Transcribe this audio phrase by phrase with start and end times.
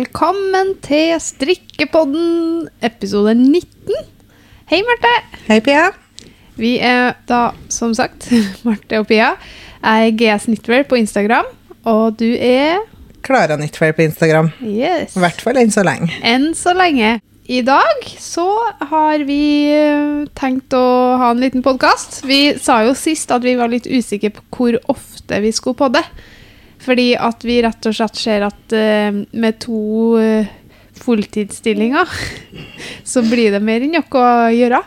[0.00, 3.98] Velkommen til Strikkepodden, episode 19.
[4.70, 5.10] Hei, Marte.
[5.44, 5.90] Hei, Pia.
[6.56, 8.30] Vi er da, som sagt,
[8.64, 9.34] Marte og Pia.
[9.82, 11.50] Jeg er GS Knitwear på Instagram,
[11.84, 12.80] og du er
[13.26, 14.48] Klara Knitwear på Instagram.
[14.64, 15.18] Yes.
[15.18, 16.08] I hvert fall enn så lenge.
[16.24, 17.18] Enn så lenge.
[17.44, 18.48] I dag så
[18.94, 20.84] har vi eh, tenkt å
[21.20, 22.22] ha en liten podkast.
[22.24, 26.06] Vi sa jo sist at vi var litt usikre på hvor ofte vi skulle podde.
[26.80, 29.80] Fordi at vi rett og slett ser at uh, med to
[30.16, 30.48] uh,
[31.00, 32.08] fulltidsstillinger
[33.12, 34.80] så blir det mer enn nok å gjøre.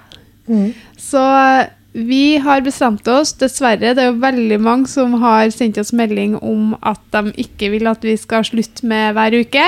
[1.00, 5.78] Så eh, vi har bestemt oss, dessverre, det er jo veldig mange som har sendt
[5.78, 9.66] oss melding om at de ikke vil at vi skal slutte med hver uke.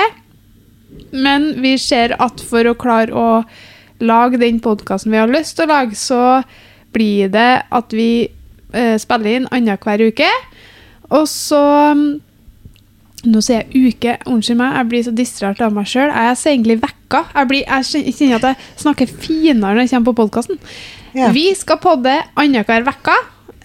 [1.14, 3.28] Men vi ser at for å klare å
[4.02, 6.42] lage den podkasten vi har lyst til å lage, så
[6.96, 10.28] blir det at vi eh, spiller inn annenhver uke.
[11.14, 11.60] Og så
[11.94, 12.06] mm,
[13.26, 14.12] Nå sier jeg uke.
[14.30, 16.12] Unnskyld meg, jeg blir så distrahert av meg sjøl.
[16.12, 17.24] Jeg er egentlig vekka.
[17.34, 20.60] Jeg, blir, jeg kjenner at jeg snakker finere når jeg kommer på podkasten.
[21.16, 21.32] Ja.
[21.34, 23.16] Vi skal podde annenhver uke.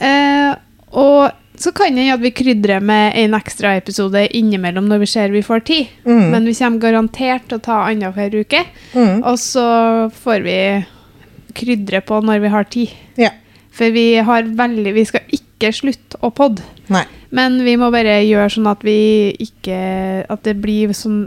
[0.02, 0.56] Eh,
[0.98, 1.30] og
[1.62, 5.34] så kan det hende at vi krydrer med en ekstra episode innimellom når vi ser
[5.36, 5.92] vi får tid.
[6.08, 6.24] Mm.
[6.34, 8.64] Men vi kommer garantert til å ta annenhver uke.
[8.96, 9.22] Mm.
[9.22, 9.68] Og så
[10.24, 10.58] får vi
[11.58, 12.96] krydre på når vi har tid.
[13.20, 13.34] Ja.
[13.72, 16.66] For vi har veldig Vi skal ikke slutte å podde.
[16.92, 17.06] Nei.
[17.32, 18.96] Men vi må bare gjøre sånn at vi
[19.40, 19.78] ikke
[20.30, 21.22] At det blir sånn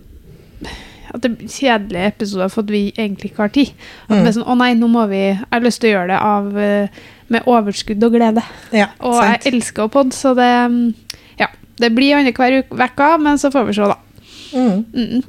[1.14, 3.70] At det blir kjedelige episoder for at vi egentlig ikke har tid.
[4.08, 4.22] At Mm.
[4.22, 6.20] vi er sånn Å nei, nå må vi Jeg har lyst til å gjøre det
[6.20, 6.88] av eh,
[7.32, 8.42] med overskudd og glede.
[8.72, 9.44] Ja, Og sant.
[9.44, 10.50] jeg elsker å podde, så det
[11.40, 11.46] Ja.
[11.80, 13.96] Det blir annenhver uke, men så får vi se, da.
[14.54, 14.84] Mm.
[14.94, 15.22] Mm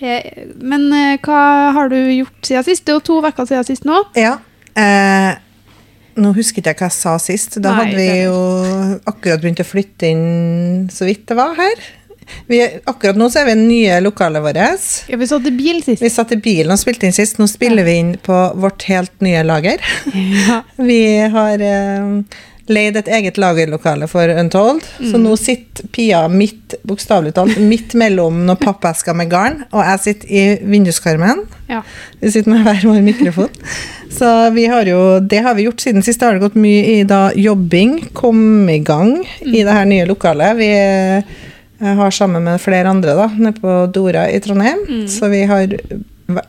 [0.00, 2.84] Men eh, hva har du gjort siden sist?
[2.86, 3.98] Det er jo to uker siden sist nå.
[4.16, 4.38] Ja.
[4.76, 5.34] Eh,
[6.18, 7.60] nå husker ikke jeg hva jeg sa sist.
[7.62, 8.36] Da Nei, hadde vi jo
[9.10, 11.88] akkurat begynt å flytte inn så vidt det var her.
[12.46, 14.60] Vi, akkurat nå så er vi i nye lokalet vårt.
[15.10, 16.02] Ja, vi satt i bil sist.
[16.02, 17.40] Vi satt i bilen og spilte inn sist.
[17.40, 19.82] Nå spiller vi inn på vårt helt nye lager.
[20.14, 20.62] Ja.
[20.90, 21.02] Vi
[21.34, 22.38] har eh,
[22.70, 25.24] leid et eget lagerlokale for Untold, så Mm.
[25.26, 30.28] nå sitter Pia midt, bokstavelig talt, midt mellom noen pappesker med garn, og jeg sitter
[30.30, 31.44] i vinduskarmen.
[31.68, 31.82] ja.
[32.20, 33.48] Vi sitter med hver vår mikrofon.
[34.10, 36.20] Så vi har jo, det har vi gjort siden sist.
[36.20, 40.04] Det har det gått mye i da jobbing, kom i gang i det her nye
[40.06, 40.56] lokalet.
[40.58, 40.70] Vi
[41.80, 45.06] har sammen med flere andre da, nede på Dora i Trondheim.
[45.08, 45.66] Så vi har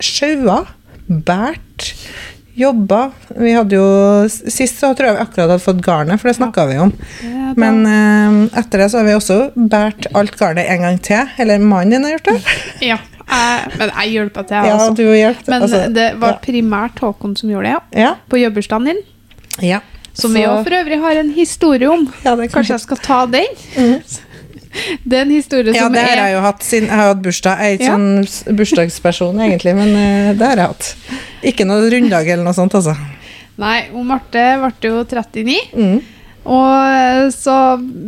[0.03, 0.66] sjaua,
[1.09, 1.94] bært,
[2.57, 3.12] jobba.
[3.38, 3.85] Vi hadde jo,
[4.29, 6.91] Sist så tror jeg vi akkurat hadde fått garnet, for det snakka vi om.
[7.23, 7.53] Er.
[7.59, 11.31] Men eh, etter det så har vi også båret alt garnet en gang til.
[11.41, 12.38] Eller mannen din har gjort det.
[12.91, 12.97] Ja,
[13.31, 14.95] jeg, men jeg hjelper til, jeg Ja, også.
[14.97, 15.51] du hjelpte.
[15.53, 16.41] Men altså, det var ja.
[16.44, 18.06] primært Håkon som gjorde det, ja.
[18.06, 18.11] Ja.
[18.29, 19.03] På jobberstanden din.
[19.72, 19.79] ja.
[20.13, 22.01] Som vi òg for øvrig har en historie om.
[22.25, 23.47] Ja, kan Kanskje jeg skal ta den?
[25.08, 27.09] Det er en historie Ja, som det har er jeg jo hatt Sin, jeg har
[27.14, 27.59] hatt bursdag.
[27.59, 27.98] Jeg er ikke Ja.
[27.98, 30.96] sånn bursdagsperson egentlig, men uh, det har jeg hatt.
[31.52, 32.96] Ikke noe runddag eller noe sånt, altså.
[33.62, 35.58] Nei, og Marte ble jo 39.
[35.76, 35.98] Mm.
[36.52, 37.56] Og så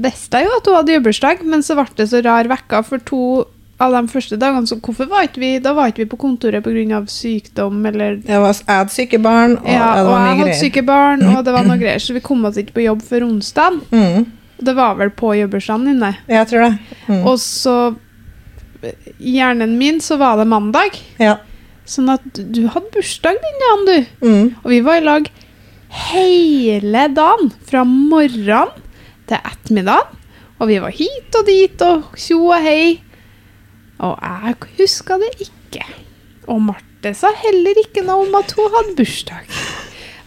[0.02, 3.04] visste jeg jo at hun hadde jubileumsdag, men så ble det så rar vekka for
[3.06, 3.20] to
[3.84, 4.66] av de første dagene.
[4.70, 7.02] Så hvorfor var ikke vi Da var ikke vi på kontoret pga.
[7.10, 10.62] sykdom eller Jeg, var, jeg hadde syke barn, og Ja, og jeg hadde greier.
[10.62, 13.28] syke barn, og det var noe greier, så vi kom oss ikke på jobb før
[13.28, 13.82] onsdag.
[13.92, 14.26] Mm.
[14.58, 16.16] Det var vel på jobbursdagen din, det.
[16.28, 16.78] Jeg tror det.
[17.08, 17.24] Mm.
[17.28, 17.96] Og så
[19.20, 20.98] I hjernen min så var det mandag.
[21.20, 21.38] Ja.
[21.86, 23.86] Sånn at du- du hadde bursdag den dagen,
[24.22, 24.28] du.
[24.28, 24.56] Mm.
[24.64, 25.30] Og vi var i lag
[26.12, 27.52] hele dagen.
[27.70, 28.72] Fra morgenen
[29.28, 30.20] til ettermiddagen.
[30.60, 33.02] Og vi var hit og dit og tjo og hei.
[34.04, 35.84] Og jeg huska det ikke.
[36.48, 39.48] Og Marte sa heller ikke noe om at hun hadde bursdag.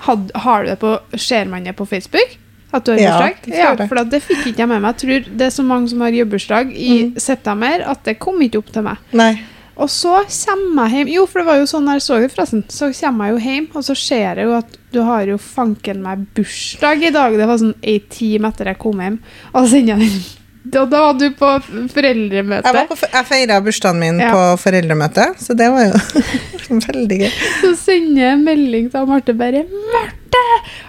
[0.06, 2.36] Had, har du det på, Ser man det på Facebook?
[2.76, 3.78] At du har Ja, bursdag?
[3.80, 3.88] jeg.
[3.88, 4.94] for det fikk ikke jeg med meg.
[4.94, 7.20] Jeg tror det er så mange som har jobbursdag i Mm.
[7.20, 8.96] september at det kom ikke opp til meg.
[9.12, 9.34] Nei.
[9.76, 12.62] Og så kommer jeg hjem Jo, for det var jo sånn jeg så det, forresten.
[12.72, 16.00] Så kommer jeg jo hjem, og så ser jeg jo at du har jo fanken
[16.02, 17.36] meg bursdag i dag.
[17.36, 19.18] Det var sånn ei time etter jeg kom hjem.
[19.54, 20.10] Og så sender jeg.
[20.66, 21.46] Da, da var du på
[21.94, 22.66] foreldremøte.
[22.66, 24.32] Jeg, var på, jeg feira bursdagen min Ja.
[24.34, 25.92] på foreldremøte, så det var jo
[26.88, 27.30] veldig gøy.
[27.60, 30.25] Så sender jeg en melding til Marte bare 'Marte,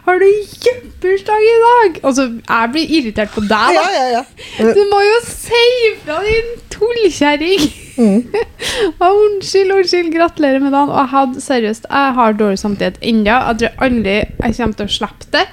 [0.06, 0.28] har du
[0.66, 3.84] jobbursdag i dag?' Og så jeg blir irritert på deg, da.
[3.84, 4.24] Ja, ja, ja.
[4.78, 7.68] Du må jo si ifra, din tullkjerring!
[7.98, 8.28] Mm.
[9.08, 10.90] Unnskyld, unnskyld, gratulerer med dagen.
[10.94, 13.40] Og jeg hadde seriøst, jeg har dårlig samvittighet ennå.
[13.48, 15.46] Jeg tror aldri jeg kommer til å slippe det.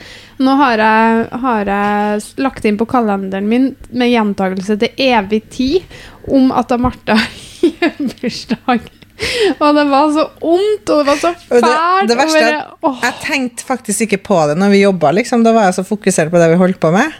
[0.44, 5.96] Nå har jeg, har jeg lagt inn på kalenderen min med gjentakelse til evig tid
[6.26, 8.90] om at Marte har bursdag.
[9.62, 11.66] Og det var så ondt, og det var så fælt.
[11.66, 15.12] det, det verste er at jeg tenkte faktisk ikke på det når vi jobba.
[15.16, 15.44] Liksom.
[15.46, 17.14] Da var jeg så fokusert på det vi holdt på med.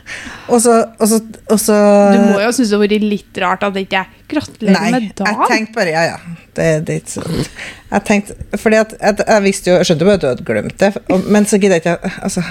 [0.49, 1.21] Og så, og så,
[1.51, 1.79] og så
[2.15, 5.05] Du må jo synes det har vært litt rart at det ikke er gratulerer Nei,
[5.13, 6.44] jeg tenkte bare ja, ja.
[6.55, 7.47] Det, det er ikke sånn.
[7.95, 10.77] Jeg tenkte, fordi at jeg, jeg visste jo, jeg skjønte jo at du hadde glemt
[10.83, 12.43] det, og, men så gidder jeg ikke altså,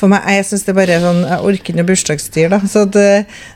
[0.00, 2.58] For meg, jeg syns det bare er sånn Jeg orker ikke noe bursdagsstyr, da.
[2.72, 3.06] Så det,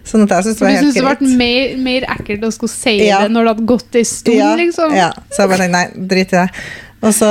[0.06, 0.78] sånn at jeg syns det var For greit.
[0.78, 3.24] du helt syns det ble mer, mer ekkelt å skulle si Ja.
[3.24, 4.94] det når det hadde gått en stund, ja, liksom?
[4.98, 5.10] ja.
[5.30, 6.48] Så jeg bare tenkte nei, drit i det.
[7.04, 7.28] Og så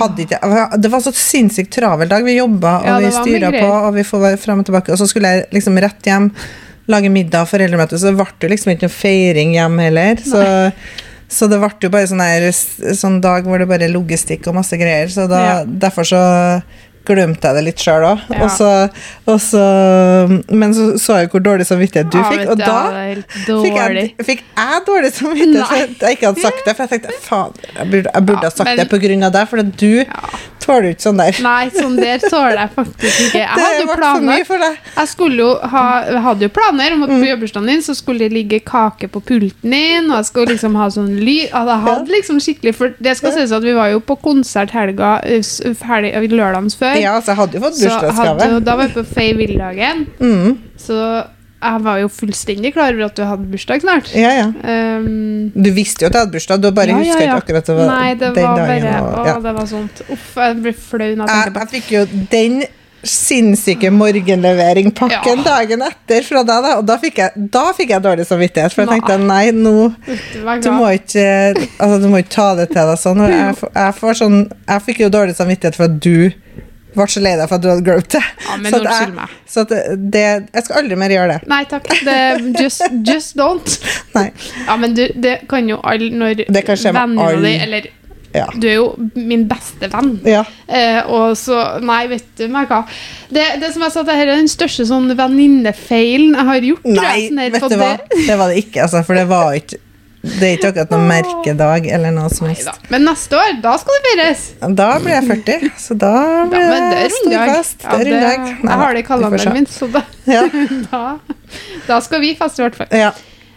[0.00, 0.40] hadde ikke
[0.82, 2.24] Det var så sinnssykt travel dag.
[2.26, 4.92] Vi jobba, og Ja, vi styra på, og vi får være fram og tilbake.
[4.92, 6.28] Og så skulle jeg liksom rett hjem,
[6.92, 10.20] lage middag, foreldremøte, så det ble jo liksom ikke noe feiring hjem heller.
[10.20, 10.42] Så,
[11.28, 12.48] så det ble jo bare sånn her
[12.94, 15.08] sånn dag hvor det bare er logistikk og masse greier.
[15.12, 15.64] Så da, Ja.
[15.64, 16.62] derfor så
[17.04, 18.20] glemte jeg det litt sjøl òg.
[18.32, 18.68] Men så
[21.00, 22.78] så jeg hvor dårlig samvittighet du Ja, fikk, og da
[23.44, 26.76] Fikk jeg, fikk jeg dårlig samvittighet for at jeg ikke hadde sagt det?
[26.76, 28.88] For jeg tenkte faen, jeg burde, jeg burde Ja, ha sagt men- det
[29.28, 30.04] av deg, for du
[30.64, 31.38] tåler du ikke sånn der.
[31.44, 33.42] Nei, sånn der tåler jeg faktisk ikke.
[33.42, 34.44] Jeg hadde jo for planer.
[34.48, 34.64] for.
[34.96, 35.84] Jeg skulle jo ha,
[36.28, 37.20] hadde jo planer om at Mm.
[37.22, 40.74] på jobbursdagen din så skulle det ligge kake på pulten din, og jeg skulle liksom
[40.80, 44.00] ha sånn lyd Jeg hadde liksom skikkelig For det skal sies at vi var jo
[44.00, 46.12] på konsert helga helg,
[46.78, 46.96] før.
[47.00, 48.64] Ja, så jeg hadde jo fått bursdagsgave.
[48.64, 50.58] da var vi på Fei Villdagen, Mm.
[50.78, 51.26] så
[51.64, 54.12] jeg var jo fullstendig klar over at du hadde bursdag snart.
[54.14, 54.46] Ja, ja.
[54.52, 57.76] Um, Du visste jo at jeg hadde bursdag, du bare ja, husker ikke akkurat det
[57.80, 58.86] var Nei, det den var dagen.
[58.86, 60.04] bare og, Å, det var sånt.
[60.12, 62.06] Uff, jeg blir flau når jeg tenker på jeg fikk jo
[62.36, 62.64] den
[63.04, 65.44] sinnssyke morgenlevering-pakken Ja.
[65.44, 68.72] dagen etter fra deg, da, og da fikk jeg, da fikk jeg dårlig samvittighet.
[68.72, 69.92] For jeg tenkte nei, nå
[70.62, 71.26] Du må ikke,
[71.78, 73.20] altså, du må ikke ta det til deg sånn.
[73.28, 74.38] Jeg, jeg, får sånn.
[74.68, 76.32] jeg fikk jo dårlig samvittighet for at du
[76.94, 78.22] ble så lei deg for at du hadde gropet det.
[78.46, 79.34] Ja, men så at jeg, meg.
[79.50, 79.74] så at
[80.14, 80.24] det,
[80.54, 81.48] jeg skal aldri mer gjøre det.
[81.50, 81.90] Nei takk.
[82.06, 82.16] Det,
[82.60, 83.76] just, just don't.
[84.16, 84.28] Nei.
[84.68, 87.54] Ja, men du, det kan jo alle når Det kan skje med alle.
[87.66, 87.90] Eller
[88.34, 88.48] Ja.
[88.58, 90.16] du er jo min beste venn.
[90.26, 90.40] ja.
[90.66, 92.80] Eh, og så Nei, vet du meg hva.
[93.30, 96.84] Det, det som jeg sa, det her er den største sånn venninnefeilen jeg har gjort.
[96.88, 97.90] Nei, jeg, sånn vet du hva?
[97.94, 98.22] det.
[98.26, 99.04] Det var det ikke, altså.
[99.06, 99.78] For det var ikke
[100.24, 102.70] Det er ikke akkurat noen merkedag eller noe som helst.
[102.92, 104.44] Men neste år, da skal det feires.
[104.80, 106.14] Da blir jeg 40, så da
[106.48, 107.84] blir men det storfest.
[107.84, 110.46] Ja, Det er jeg har det i kalenderen min, så da, Ja.
[110.90, 111.04] da,
[111.86, 112.98] da skal vi feste, i hvert fall.
[113.04, 113.12] ja.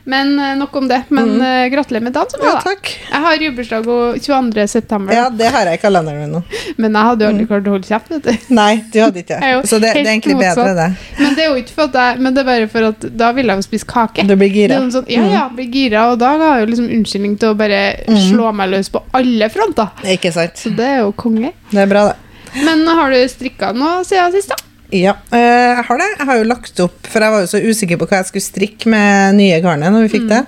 [0.07, 1.01] Men eh, nok om det.
[1.11, 2.93] Men eh, gratulerer med dagen, ja, takk.
[3.09, 4.63] Jeg har jubileumsdag og 22.
[4.71, 6.41] september, Ja, det har jeg i kalenderen min nå.
[6.79, 8.11] men jeg hadde jo aldri klart å holde kjeft.
[8.15, 8.53] vet du.
[8.55, 9.49] Nei, du hadde ikke det.
[9.67, 10.87] Så det, det er egentlig egentlig bedre, det.
[11.19, 13.31] Men det er jo ikke for at jeg, men det er bare for at da
[13.35, 14.27] vil jeg jo spise kake.
[14.31, 14.79] Du blir gira.
[14.95, 17.81] sånn, ja, ja, blir gira, og da har jeg jo liksom unnskyldning til å bare
[18.29, 19.91] slå meg løs på alle fronter.
[20.15, 20.55] Ikke sant?
[20.63, 21.51] Så det er jo konge.
[21.73, 22.23] Det er bra, det.
[22.63, 24.63] Men har du strikka noe siden sist, da?
[24.95, 26.07] Ja, eh, jeg har det.
[26.17, 28.45] Jeg har jo lagt opp, for jeg var jo så usikker på hva jeg skulle
[28.47, 30.43] strikke med nye garnet når vi fikk det.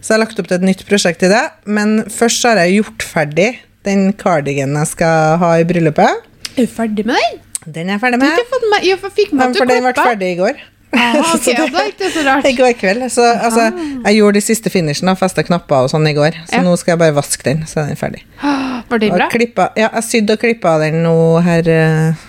[0.00, 1.42] Så jeg har lagt opp til et nytt prosjekt i det.
[1.66, 3.48] Men først har jeg gjort ferdig
[3.88, 6.26] den cardiganen jeg skal ha i bryllupet.
[6.56, 7.40] Er du ferdig med den?
[7.66, 8.30] Den er jeg ferdig med.
[8.30, 10.62] Du ikke fått med, Jeg fikk med at du for den ble ferdig i går.
[10.90, 11.12] Ah,
[11.44, 12.46] det- er ikke så rart.
[12.48, 13.04] I går kveld.
[13.12, 13.68] Så altså,
[14.06, 16.38] jeg gjorde de siste finishen og festa knapper og sånn i går.
[16.48, 16.62] Så Ja.
[16.66, 18.22] nå skal jeg bare vaske den, så er den ferdig.
[18.90, 19.28] Var det bra?
[19.30, 21.14] Klippa, ja, jeg sydde og klippa den nå
[21.46, 22.24] her eh,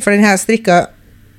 [0.00, 0.76] For den har jeg strikka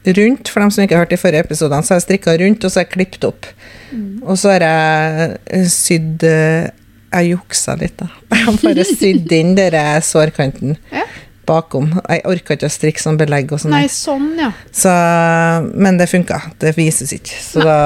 [0.06, 2.64] rundt, for dem som ikke har hørt de forrige episodene, så har jeg strikka rundt,
[2.68, 3.46] og så har jeg klippet opp.
[3.94, 4.08] Mm.
[4.28, 6.70] Og så har jeg sydd eh,
[7.14, 8.08] Jeg juksa litt, da.
[8.34, 11.04] Jeg har bare sydd inn den sårkanten Ja.
[11.46, 11.92] bakom.
[12.10, 13.74] Jeg orka ikke å strikke sånn belegg og sånn.
[13.76, 14.50] Nei, sånn, ja.
[14.74, 14.94] Så,
[15.78, 16.40] men det funka.
[16.60, 17.38] Det vises ikke.
[17.44, 17.78] Så da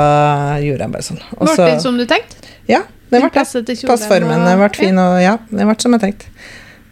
[0.64, 1.20] gjorde jeg bare sånn.
[1.36, 2.40] Og Ble så- det som du tenkte?
[2.72, 3.78] ja, det ble det.
[3.88, 6.32] Passformen ble fin, og ja, det ble som jeg tenkte.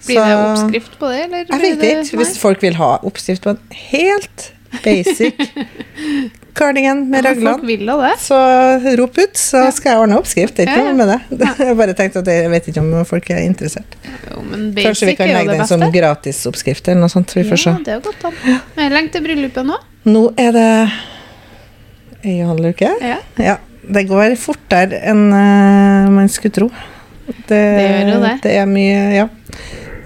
[0.08, 1.46] Blir det oppskrift på det, eller?
[1.50, 2.18] Jeg vet det- ikke.
[2.22, 3.60] Hvis folk vil ha oppskrift på en
[3.92, 4.52] helt
[4.84, 5.34] basic
[6.56, 8.20] cardigan med Ja, raglan, det.
[8.20, 8.38] så
[9.00, 10.56] rop ut, så skal jeg ordne oppskrift.
[10.56, 11.50] Det er ikke noe med det.
[11.68, 13.96] Jeg bare tenkt at jeg vet ikke om folk er interessert.
[14.32, 17.36] Jo, men Kanskje vi kan legge den som gratisoppskrift eller noe sånt.
[17.36, 17.76] Vi får se.
[17.76, 18.60] Ja, det er godt an.
[18.78, 19.80] Men lenge til bryllupet nå?
[20.06, 20.68] Nå er det
[22.26, 22.92] ei og en halv uke.
[23.04, 23.18] Ja.
[23.42, 23.58] Ja,
[23.96, 26.70] det går fortere enn eh, man skulle tro.
[27.50, 28.36] Det, gjør jo det.
[28.44, 29.28] Det er mye, ja.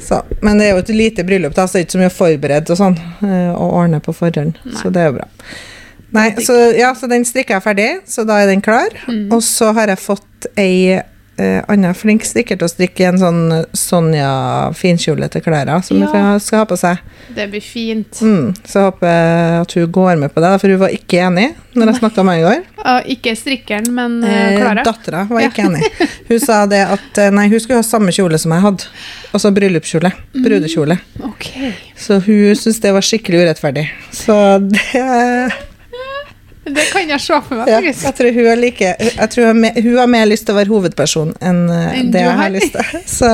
[0.10, 2.10] Så, men det er jo et lite bryllup, da, så det er ikke så mye
[2.10, 2.96] å forberede og sånn,
[3.28, 4.58] eh, og ordne på forhånd.
[4.66, 4.80] Nei.
[4.80, 5.28] Så det er jo bra.
[6.18, 8.96] Nei, så, ja, så den strikka jeg ferdig, så da er den klar.
[9.06, 9.28] Mm.
[9.36, 10.98] Og så har jeg fått ei
[11.39, 13.41] eh, annen flink strikker til å strikke en sånn
[13.77, 14.29] Sonja
[14.77, 16.08] finkjolete Klara, som Ja.
[16.12, 16.98] hun skal ha på seg.
[17.36, 18.19] Det blir fint.
[18.22, 21.50] Mm, så jeg håper at hun går med på det, for hun var ikke enig
[21.75, 22.65] når jeg snakka med henne i går.
[22.79, 25.84] Ja, ikke strikkeren, men uh, Eh, Dattera var ikke enig.
[26.29, 28.88] Hun sa det at eh, nei, hun skulle ha samme kjole som jeg hadde.
[29.36, 30.12] Altså bryllupskjole.
[30.34, 31.25] Mm.
[31.27, 31.74] okay.
[31.98, 33.86] Så hun syntes det var skikkelig urettferdig.
[34.15, 35.60] Så det
[36.75, 37.67] Det kan jeg se for meg.
[37.71, 40.59] Ja, jeg tror hun har like Jeg tror hun hun har mer lyst til å
[40.59, 42.49] være hovedperson enn eh, Enn det jeg har.
[42.53, 43.01] lyst til.
[43.19, 43.29] Så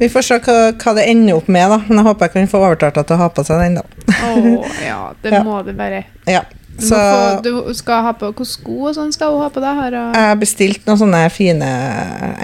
[0.00, 1.76] vi får se hva, hva det ender opp med, da.
[1.88, 3.84] Men jeg håper jeg kan få overtalt henne til å ha på seg den, da.
[4.30, 5.42] Oh, ja, det Ja.
[5.44, 6.04] må du bare.
[6.26, 6.40] Ja.
[6.80, 6.96] Så
[7.44, 9.76] du, få, du skal ha på Hvilke sko og sånn skal hun ha på deg?
[9.76, 11.68] Hun- jeg har bestilt noen sånne fine,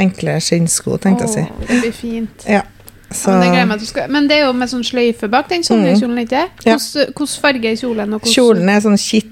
[0.02, 1.66] enkle skinnsko, tenkte jeg å si.
[1.70, 2.44] Det blir fint.
[2.50, 2.62] Ja.
[3.06, 4.08] Ja, men, det skal.
[4.10, 6.66] men det er jo med sånn sløyfe bak den sommerkjolen, ikke Mm.
[6.66, 6.74] Ja.
[6.76, 8.14] Hvordan farge er kjolen?
[8.18, 9.30] Og kjolen er sånn kitt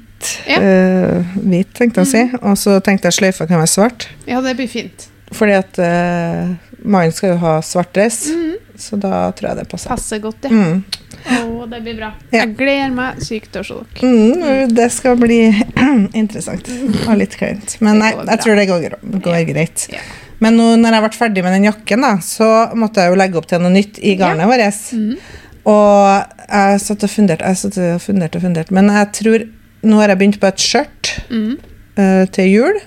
[0.48, 0.60] Ja.
[0.60, 0.68] Mm.
[0.68, 2.24] eh, hvit, tenkte jeg å si.
[2.42, 4.08] Og så tenkte jeg sløyfa kan være svart.
[4.28, 5.08] Ja, det blir fint.
[5.34, 6.52] Fordi at uh,
[6.84, 8.76] mannen skal jo ha svart dress, mm.
[8.78, 9.90] så da tror jeg det passer.
[9.90, 10.52] Passer godt, ja.
[10.52, 10.84] Mm.
[11.24, 12.10] Oh, det blir bra.
[12.28, 12.42] Ja.
[12.42, 14.10] Jeg gleder meg sykt til å se dere.
[14.10, 15.40] Mm, det skal bli
[16.20, 16.68] interessant
[17.06, 17.78] og litt kleint.
[17.80, 18.36] Men nei, jeg bra.
[18.44, 19.86] tror det går, går greit.
[19.94, 20.02] Ja.
[20.44, 23.40] Men nå, når jeg ble ferdig med den jakken, da, så måtte jeg jo legge
[23.40, 24.82] opp til noe nytt i garnet vårt.
[24.92, 25.42] Mm.
[25.72, 28.74] Og jeg satt og funderte jeg satt og funderte og funderte.
[28.76, 29.46] Men jeg tror
[29.84, 31.54] Nå har jeg begynt på et skjørt mm.
[32.00, 32.78] eh, til jul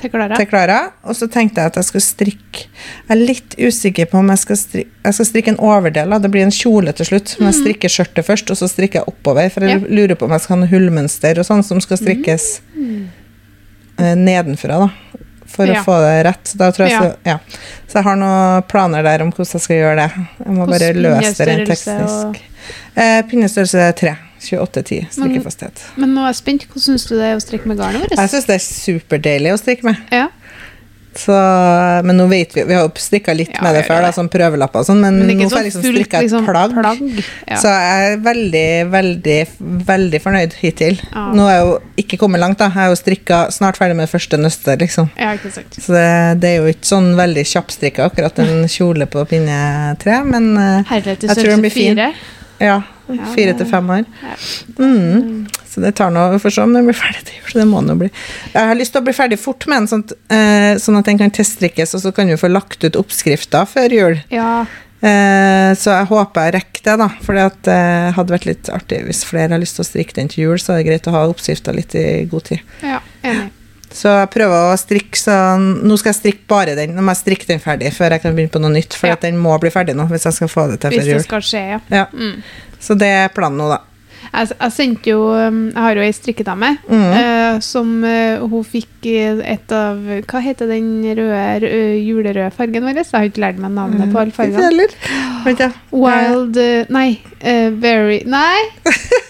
[0.00, 0.36] Til Klara.
[0.36, 0.78] til Klara.
[1.04, 4.38] Og så tenkte jeg at jeg skulle strikke Jeg er litt usikker på om jeg
[4.42, 6.14] skal strikke, jeg skal strikke en overdel.
[6.24, 7.34] Det blir en kjole til slutt.
[7.38, 9.48] Men jeg strikker skjørtet først, og så strikker jeg oppover.
[9.52, 9.86] For jeg Ja.
[10.00, 12.60] lurer på om jeg skal ha noe hullmønster og sånn som skal strikkes
[13.98, 14.90] eh, nedenfra, da.
[15.50, 15.80] For Ja.
[15.80, 16.54] å få det rett.
[16.56, 17.00] Jeg Ja.
[17.00, 17.38] så, ja.
[17.88, 20.26] så jeg har noen planer der om hvordan jeg skal gjøre det.
[20.46, 22.36] Jeg må bare løse det rent pinnestørrelse og-
[22.96, 24.16] Eh, pinnestørrelse tre.
[24.16, 24.16] 3.
[24.40, 25.86] 28-10 strikkefasthet.
[26.00, 26.66] Men nå er jeg spent.
[26.70, 28.16] Hvordan syns du det er å strikke med garnet vårt?
[28.18, 30.04] Jeg syns det er superdeilig å strikke med.
[30.14, 30.28] Ja.
[31.14, 31.34] Så,
[32.06, 34.28] men nå vet vi Vi har jo strikka litt Ja, med det før, da, som
[34.30, 36.76] prøvelapper og sånn, men, Men nå ikke får sånn jeg liksom strikka et liksom, plagg.
[36.76, 37.00] plagg.
[37.48, 37.58] Ja.
[37.58, 39.38] Så jeg er veldig, veldig,
[39.88, 41.00] veldig fornøyd hittil.
[41.10, 41.24] Ja.
[41.34, 42.70] Nå er jeg jo ikke kommet langt, da.
[42.70, 45.10] Jeg er jo strikka snart ferdig med første nøstet, liksom.
[45.18, 45.34] ja.
[45.50, 46.06] Så det,
[46.44, 49.58] det er jo ikke sånn veldig kjappstrikka, akkurat en kjole på pinne
[49.98, 52.04] tre, men uh, Jeg tror den blir fin.
[52.62, 52.80] ja.
[53.34, 54.04] Fire til fem år.
[54.78, 55.46] Mm.
[55.70, 57.48] Så det tar nå for sånn om den blir ferdig til jul.
[57.52, 58.10] så Det må den jo bli.
[58.54, 61.20] Jeg har lyst til å bli ferdig fort med den, sånn eh, sånn at den
[61.20, 64.18] kan teststrikkes, og så kan du få lagt ut oppskrifter før jul.
[64.34, 64.64] Ja.
[65.00, 67.08] Eh, så jeg håper jeg rekker det, da.
[67.24, 70.32] For det eh, hadde vært litt artig hvis flere har lyst til å strikke den
[70.32, 72.76] til jul, så er det greit å ha oppskrifter litt i god tid.
[72.84, 73.48] ja, enig.
[73.90, 76.94] Så jeg prøver å strikke sånn Nå skal jeg strikke bare den.
[76.94, 78.94] Nå må jeg strikke den ferdig før jeg kan begynne på noe nytt.
[78.94, 79.18] For Ja.
[79.20, 81.22] den må bli ferdig nå hvis jeg skal få det til Hvis før det jul.
[81.26, 81.80] skal skje, ja.
[81.90, 82.06] Ja.
[82.14, 82.42] Mm.
[82.80, 83.80] Så det er planen nå, da.
[84.30, 87.06] Jeg, jeg jo um, Jeg har jo ei strikkedame mm.
[87.16, 93.00] uh, som uh, hun fikk et av Hva heter den røde, uh, julerøde fargen vår?
[93.00, 94.68] Jeg har ikke lært meg navnet på alle Ikke fargene.
[94.68, 94.94] heller.
[95.46, 95.70] Vent, ja.
[95.90, 97.18] Wild eh, Nei.
[97.80, 98.68] very Nei!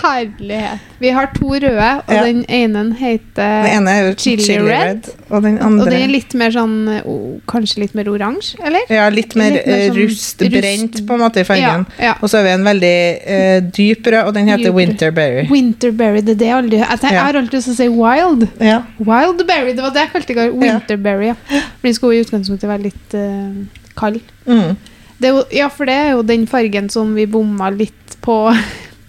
[0.00, 0.78] Herlighet.
[1.00, 2.22] Vi har to røde, og Ja.
[2.24, 4.88] den ene heter Den ene er Chili chili, red.
[4.88, 6.74] red, og den Og andre den er litt mer sånn
[7.04, 8.80] oh, Kanskje litt mer oransje, eller?
[8.90, 11.86] Ja, litt mer, litt mer eh, sånn rustbrent, rust- på en måte, i fargen.
[11.98, 12.14] Ja, ja.
[12.20, 14.74] Og så har vi en veldig uh, dyp rød, og den heter Dyp.
[14.80, 15.46] Winterberry.
[15.50, 17.88] Winterberry, det er det jeg aldri Jeg, tenker, jeg har alltid lyst til å si
[17.96, 18.46] wild.
[18.60, 18.78] Ja.
[18.98, 20.46] Wildberry, det var det jeg kalte det.
[20.60, 21.34] Winterberry, ja.
[21.48, 23.64] For den skulle i utgangspunktet være litt uh,
[23.96, 24.20] kald.
[24.46, 24.76] Mm.
[25.20, 28.36] Det jo, ja, for det er jo den fargen som vi bomma litt på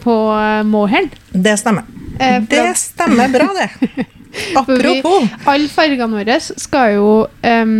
[0.03, 0.15] på
[0.67, 1.13] uh.
[1.31, 1.88] Det stemmer.
[2.20, 3.70] Eh, det at stemmer bra, det.
[4.55, 5.27] Apropos.
[5.46, 7.08] alle fargene våre skal jo
[7.43, 7.74] um,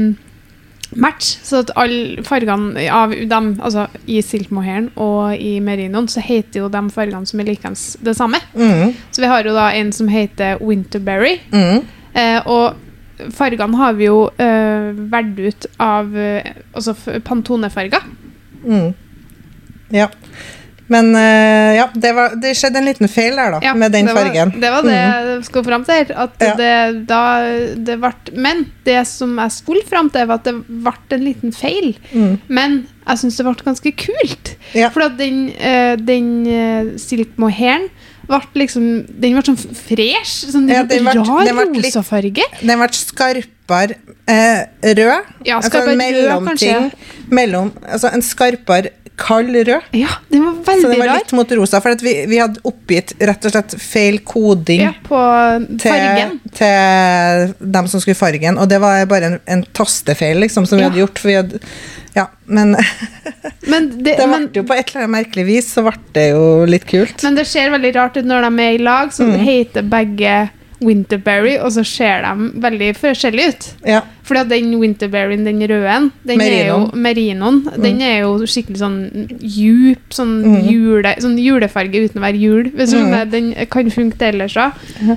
[1.00, 6.66] matche, så at alle fargene av dem, altså i silkmohairen og i merinoen, så heter
[6.66, 8.42] jo de fargene som er likens det samme.
[8.54, 8.92] Mm.
[9.12, 11.84] Så vi har jo da en som heter Winterberry, Mm.
[12.12, 16.96] Eh, og fargene har vi jo eh, valgt ut av eh, altså.
[17.24, 18.04] Pantone-farger.
[18.66, 18.90] Mm.
[19.96, 20.10] Ja.
[20.88, 24.06] Men uh, ja, det, var, det skjedde en liten feil der, da, Ja, med den
[24.10, 24.54] det var, fargen.
[24.60, 26.12] Det var det jeg skulle fram til.
[26.26, 26.54] At Ja.
[26.60, 26.74] det,
[27.08, 27.22] da,
[27.78, 31.54] det ble, men det som jeg skulle fram til, var at det ble en liten
[31.56, 31.94] feil.
[32.12, 32.40] Mm.
[32.48, 34.56] Men jeg syns det ble ganske kult.
[34.76, 34.90] Ja.
[34.90, 37.88] For at den, uh, den uh, silkmohairen
[38.32, 38.84] ble liksom
[39.20, 40.46] Den ble sånn fresh.
[40.54, 42.22] Sånn Ja, den ble- rar den ble litt- rosa.
[42.62, 43.96] Den ble skarpere
[44.28, 45.26] eh, rød.
[45.46, 46.92] Ja, altså skarpere altså, rød, kanskje.
[47.32, 49.88] Mellom, altså en skarpere kald rød.
[49.96, 53.14] Ja, den var Så det den var litt mot rosa, for vi, vi hadde oppgitt
[53.22, 55.22] rett og slett feil koding Ja, på
[55.78, 56.36] til, fargen.
[56.58, 60.86] til dem som skulle fargen, og det var bare en, en tastefeil liksom, som vi
[60.86, 60.90] Ja.
[60.90, 61.20] hadde gjort.
[61.22, 61.60] For vi hadde,
[62.18, 62.76] ja, men
[63.72, 66.66] Men det, det ble jo på et eller annet merkelig vis, så ble det jo
[66.70, 67.22] litt kult.
[67.24, 69.38] men det ser veldig rart ut når de er i lag, så Mm.
[69.46, 70.34] heter begge
[70.82, 73.68] Winterberry, og så ser de veldig forskjellige ut.
[73.86, 77.62] Ja, Fordi at den Winterberryen, den røde, den er jo Merinoen.
[77.66, 77.82] mm.
[77.84, 79.00] den er jo skikkelig sånn
[79.42, 80.70] djup, sånn, Mm.
[80.72, 82.72] jule, sånn julefarge uten å være jul.
[82.72, 83.30] Mm.
[83.32, 84.72] Den kan funke til ellers òg.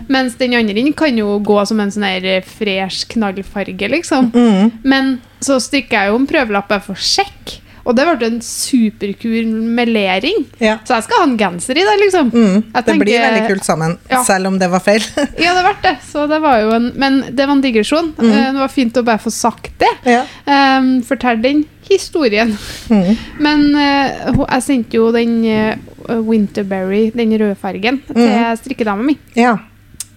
[0.09, 4.31] Mens den andre kan jo gå som en sånn her fresh knallfarge, liksom.
[4.33, 7.61] mm, Men så strikker jeg jo en prøvelapp bare for å sjekke.
[7.85, 10.47] Og det ble en superkul melering.
[10.63, 10.79] Ja.
[10.89, 12.31] Så jeg skal ha en genser i det, liksom.
[12.33, 14.23] Mm, det det blir veldig kult sammen, Ja.
[14.25, 15.05] selv om det var feil.
[15.45, 15.95] Ja, det ble det.
[16.09, 18.13] Så det var jo en, men det var en digresjon.
[18.17, 18.31] Mm.
[18.33, 19.93] Det var fint å bare få sagt det.
[20.09, 20.23] ja.
[20.49, 22.55] Um, Fortell den historien.
[22.89, 23.13] Mm.
[23.45, 29.19] Men uh, jeg sendte jo den uh, Winterberry, den røde fargen, til strikkedama mi.
[29.37, 29.59] ja.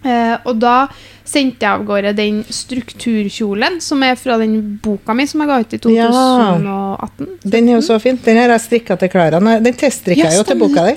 [0.06, 0.86] Uh, og da
[1.28, 5.58] sendte jeg av gårde den strukturkjolen, som er fra den boka mi som jeg ga
[5.60, 6.08] ut i Ja.
[6.08, 7.28] 2018.
[7.44, 8.18] Den er jo så fin.
[8.24, 9.40] Den har jeg strikka til Klara.
[9.42, 10.96] Den teststrikka jeg jo til boka di.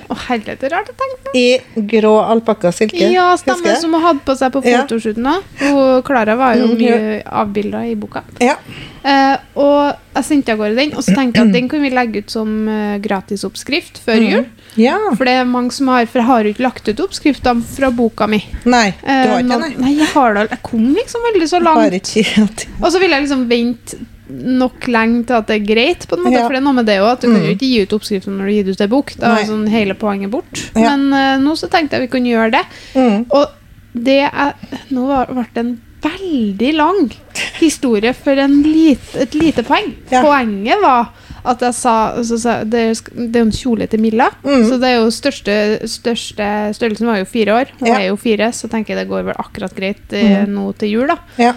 [1.34, 1.58] I
[1.90, 3.10] grå alpakka silke.
[3.12, 3.76] Ja, stemmer.
[3.80, 4.82] Som hun hadde på seg på Ja.
[4.82, 5.42] fotoshooten òg.
[5.72, 8.22] Og Klara var jo Mm, mye avbilda i boka.
[8.40, 8.54] Ja.
[9.02, 11.88] Uh, og jeg sendte av gårde den, og så tenkte jeg at den kan vi
[11.90, 14.30] legge ut som uh, gratisoppskrift før Mm.
[14.30, 14.44] jul.
[14.76, 14.99] ja.
[15.16, 17.90] For det er mange som har For jeg har jo ikke lagt ut oppskriftene fra
[17.90, 18.44] boka mi.
[18.66, 19.75] Nei, du Eh, har ikke noen- nei.
[19.78, 22.64] nei, jeg har det Jeg kom liksom veldig så langt.
[22.82, 23.98] Og så vil jeg liksom vente
[24.30, 26.36] nok lenge til at det er greit, på en måte.
[26.38, 26.44] Ja.
[26.46, 27.54] For det er noe med det òg, at du kan jo Mm.
[27.56, 29.12] ikke gi ut oppskriften når du gir ut en bok.
[29.18, 30.60] Da er sånn hele poenget bort.
[30.76, 30.92] Ja.
[30.94, 32.64] Men uh, nå så tenkte jeg vi kunne gjøre det.
[32.94, 33.24] mm.
[33.34, 33.46] Og
[33.92, 34.52] det er
[34.94, 37.10] Nå ble det en veldig lang
[37.58, 39.90] historie for en lit, et lite poeng.
[40.12, 40.22] Ja.
[40.22, 41.10] Poenget var
[41.44, 42.82] at jeg sa, så sa det,
[43.14, 44.64] det er en kjole til Milla, Mm.
[44.68, 45.54] så det er jo største,
[45.88, 47.66] største Størrelsen var jo fire år.
[47.80, 47.99] Hun Ja.
[47.99, 50.54] er jo fire, så tenker jeg det går vel akkurat greit eh, Mm.
[50.54, 51.16] nå til jul, da.
[51.38, 51.52] Ja.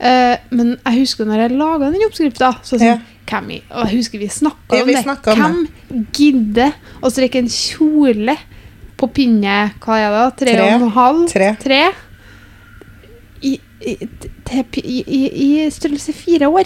[0.00, 2.98] Eh, men jeg husker når jeg laga den oppskrifta, så sånn Ja.
[3.26, 5.06] hvem i, Og jeg husker vi snakka om det.
[5.06, 8.36] om Hvem gidder å strekke en kjole
[8.98, 10.36] på pinne Hva er det?
[10.38, 10.74] Tre, Tre.
[10.74, 11.28] og en halv?
[11.28, 11.92] Tre.
[13.42, 13.96] I, i,
[14.76, 15.20] i, i,
[15.64, 16.64] I størrelse fire år.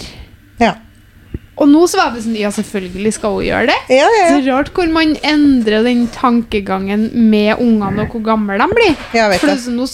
[1.56, 3.76] Og nå så var det sånn Ja, selvfølgelig skal hun gjøre det.
[3.96, 8.66] Ja, ja, Så rart hvor man endrer den tankegangen med ungene og hvor gamle de
[8.76, 8.92] blir.
[9.16, 9.72] Jeg vet For det.
[9.72, 9.86] nå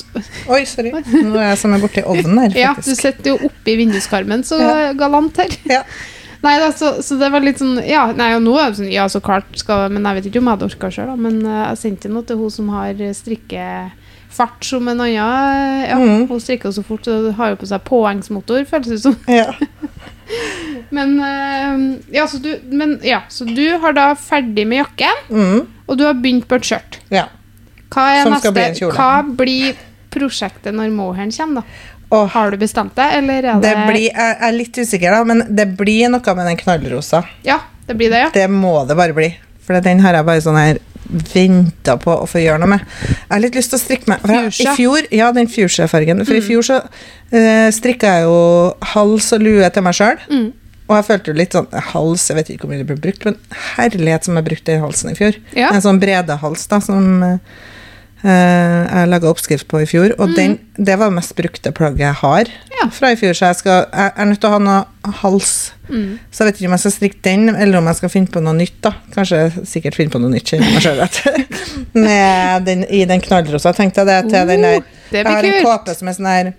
[0.57, 0.91] Oi, sorry.
[0.91, 3.05] Nå er jeg som er borti ovnen her, ja, du faktisk.
[3.05, 4.59] sitter jo oppi vinduskarmen, så
[4.99, 5.55] galant her.
[5.71, 5.85] Ja.
[6.43, 8.91] Nei da, så, så det var litt sånn Ja, nei, og nå er det sånn
[8.91, 11.15] Ja, så klart skal Men jeg vet ikke om jeg hadde orka sjøl, da.
[11.29, 15.15] Men eh, jeg sendte noe til hun som har strikkefart som en annen.
[15.87, 16.27] Ja, mm.
[16.31, 19.19] hun strikker jo så fort, Så har jo på seg påhengsmotor, føles det som.
[19.31, 19.53] Ja.
[20.91, 25.67] Men eh, ja, så du, men ja, så du har da ferdig med jakken, Mm.
[25.87, 26.99] og du har begynt på et skjørt.
[27.11, 27.27] ja.
[27.93, 28.95] Hva er Som neste skal bli en kjole.
[28.97, 29.75] Hva blir
[30.13, 31.91] prosjektet når mohairen kommer, da?
[32.17, 35.25] Og Har du bestemt deg, eller er det det blir, jeg er litt usikker, da,
[35.25, 37.23] men det blir noe med den knallrosa.
[37.45, 38.31] Ja, det blir det, ja.
[38.33, 39.31] Det må det bare bli.
[39.75, 40.79] For den har jeg bare sånn her
[41.35, 42.81] venta på å få gjøre noe med.
[43.09, 46.25] Jeg har litt lyst til å strikke meg jeg- I fjor, ja, den fuchsia-fargen.
[46.25, 46.47] For i Mm.
[46.49, 50.19] fjor så uh, strikka jeg jo hals og lue til meg sjøl.
[50.31, 50.53] Mm.
[50.89, 53.25] Og jeg følte jo litt sånn Hals, jeg vet ikke hvor mye det ble brukt,
[53.25, 53.37] men
[53.77, 55.37] herlighet som jeg brukte den halsen i fjor.
[55.57, 55.71] Ja.
[55.73, 57.39] En sånn brede hals da, som eh,
[58.23, 60.13] jeg laga oppskrift på i fjor.
[60.23, 62.69] Og den, det var det mest brukte plagget jeg har Mm.
[62.83, 62.89] Ja.
[62.91, 65.51] fra i fjor, så jeg, skal, jeg er nødt til å ha noe hals.
[65.89, 66.17] Mm.
[66.33, 68.43] Så jeg vet ikke om jeg skal strikke den, eller om jeg skal finne på
[68.43, 68.79] noe nytt.
[68.83, 68.93] da.
[69.15, 70.51] Kanskje sikkert finne på noe nytt.
[71.95, 73.73] Med den, I den knallrosa.
[73.77, 76.53] Tenkte jeg det til den der Oh, Jeg har en kåpe som er sånn her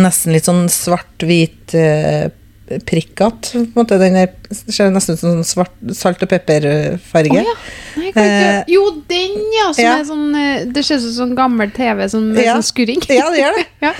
[0.00, 2.30] Nesten litt sånn svart-hvit uh,
[2.86, 3.64] prikkete.
[4.00, 4.28] Den er,
[4.70, 7.42] ser nesten ut som svart, salt og pepperfarge.
[7.42, 7.56] Oh, ja.
[8.00, 9.68] Nei, Eh, jo, den, ja!
[9.74, 9.92] Som ja.
[10.06, 12.56] sånn eh, Det ser ut som sånn gammel TV som Ja.
[12.58, 13.02] sånn skurring.
[13.10, 13.66] Ja, det gjør det.
[13.86, 13.92] Ja.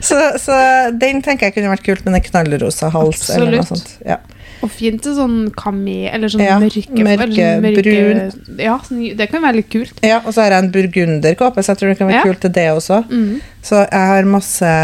[0.00, 0.56] Så, så
[0.96, 3.28] den tenker jeg kunne vært kult med en knallrosa hals.
[3.30, 3.88] eller noe Absolutt.
[3.88, 4.06] sånt.
[4.06, 4.18] Ja.
[4.60, 8.58] Og fint til sånn kami, eller sånn Ja, mørke, mørke, mørke brun.
[8.60, 9.94] Ja, sånn, det kan være litt kult.
[10.04, 12.52] ja, Og så har jeg en burgunderkåpe, så jeg tror det kan være kult til
[12.58, 13.00] det også.
[13.08, 13.40] Mm.
[13.64, 14.74] Så jeg har masse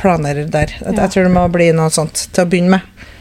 [0.00, 0.72] planer der.
[0.80, 0.92] Ja.
[1.02, 2.80] Jeg tror det må bli noe sånt til å begynne med.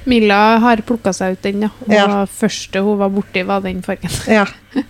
[0.09, 1.69] Milla har plukka seg ut den, ja.
[1.85, 2.07] Og Ja.
[2.27, 4.11] første hun var borti, var den fargen.
[4.27, 4.45] Ja.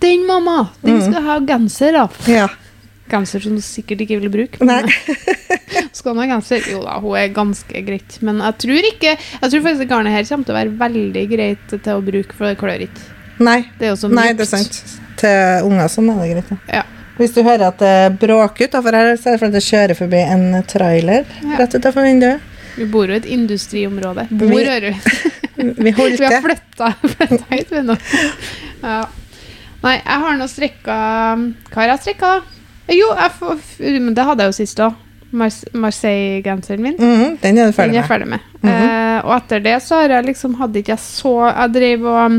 [0.00, 0.70] Den, mamma!
[0.82, 1.02] Den Mm.
[1.02, 1.26] skal mm.
[1.26, 2.16] ha genser av.
[2.26, 2.48] ja.
[3.08, 4.60] Genser som du sikkert ikke vil bruke.
[4.64, 4.82] Nei.
[5.96, 6.60] Skal hun ha genser?
[6.70, 8.18] Jo da, hun er ganske greit.
[8.20, 11.68] Men jeg tror ikke Jeg tror faktisk garnet her kommer til å være veldig greit
[11.72, 13.06] til å bruke, for det klør ikke.
[13.38, 13.62] Nei.
[13.78, 14.82] Det er Nei, det er sant.
[15.16, 16.52] Til unger sånn er det greit.
[16.68, 16.84] Ja.
[17.18, 20.20] Hvis du hører at det bråker ut, her så er det fordi det kjører forbi
[20.22, 21.56] en trailer Ja.
[21.58, 22.40] rett utafor vinduet.
[22.78, 24.28] Vi bor jo i et industriområde.
[24.30, 24.94] Bor, Vi- hører du.
[25.82, 26.92] Vi holdt Vi har flytta,
[27.50, 27.96] hit, vi nå.
[28.84, 29.00] Ja.
[29.82, 30.94] Nei, jeg har nå strikka
[31.70, 32.94] Hva har jeg strikka, da?
[32.94, 33.58] Jo, jeg får,
[34.00, 34.94] men det hadde jeg jo sist òg.
[35.76, 36.94] Marseille-genseren min.
[36.98, 38.08] Mhm, den er du Den ferdig er jeg med.
[38.08, 38.40] ferdig med.
[38.62, 38.70] Mhm.
[38.72, 42.38] eh, og etter det så har jeg liksom hadde ikke jeg så Jeg drev og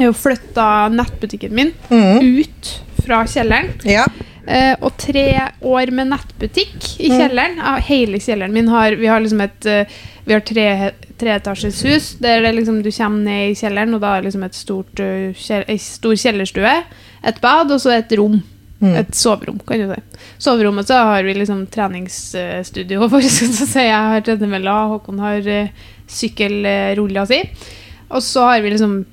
[0.00, 2.40] jeg har flytta nettbutikken min Mhm.
[2.40, 2.70] ut
[3.04, 3.72] fra kjelleren.
[3.84, 4.06] Ja.
[4.46, 5.26] Eh, og tre
[5.62, 7.16] år med nettbutikk i Mm.
[7.20, 7.56] kjelleren.
[7.60, 9.84] Ja, hele kjelleren min har Vi har liksom et eh,
[10.26, 14.14] Vi har tre treetasjes hus der det liksom du kommer ned i kjelleren, og da
[14.16, 16.72] er det liksom et stort eh, kjell, stor kjellerstue,
[17.24, 18.42] et bad og så et rom.
[18.80, 18.94] Mm.
[18.96, 20.00] Et soverom, kan du si.
[20.38, 23.84] Soverommet så har vi liksom treningsstudio, for å si.
[23.84, 25.68] Jeg har tredemølla, Håkon har uh,
[26.08, 27.42] sykkelrulla si.
[28.10, 29.04] Og så har vi liksom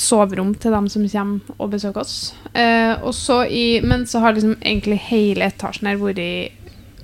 [0.00, 2.34] soverom til dem som kommer og besøker oss.
[2.52, 6.34] Eh, og så i, men så har liksom egentlig hele etasjen her vært i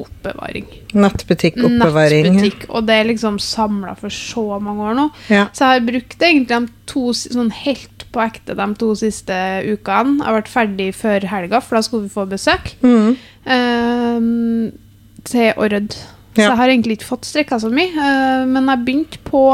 [0.01, 0.67] oppbevaring.
[0.97, 2.31] Nettbutikk, oppbevaring.
[2.35, 2.69] Nettbutikk.
[2.73, 5.09] Og det er liksom samla for så mange år nå.
[5.33, 5.49] Ja.
[5.53, 9.35] Så jeg har brukt egentlig de to sånn helt på ekte de to siste
[9.69, 10.17] ukene.
[10.19, 12.73] Jeg har vært ferdig før helga, for da skulle vi få besøk.
[12.83, 13.13] Mm.
[13.57, 14.25] Eh,
[15.31, 16.01] til å rydde.
[16.31, 17.91] Så jeg har egentlig ikke fått strikka så mye.
[17.91, 19.45] eh, men jeg begynte på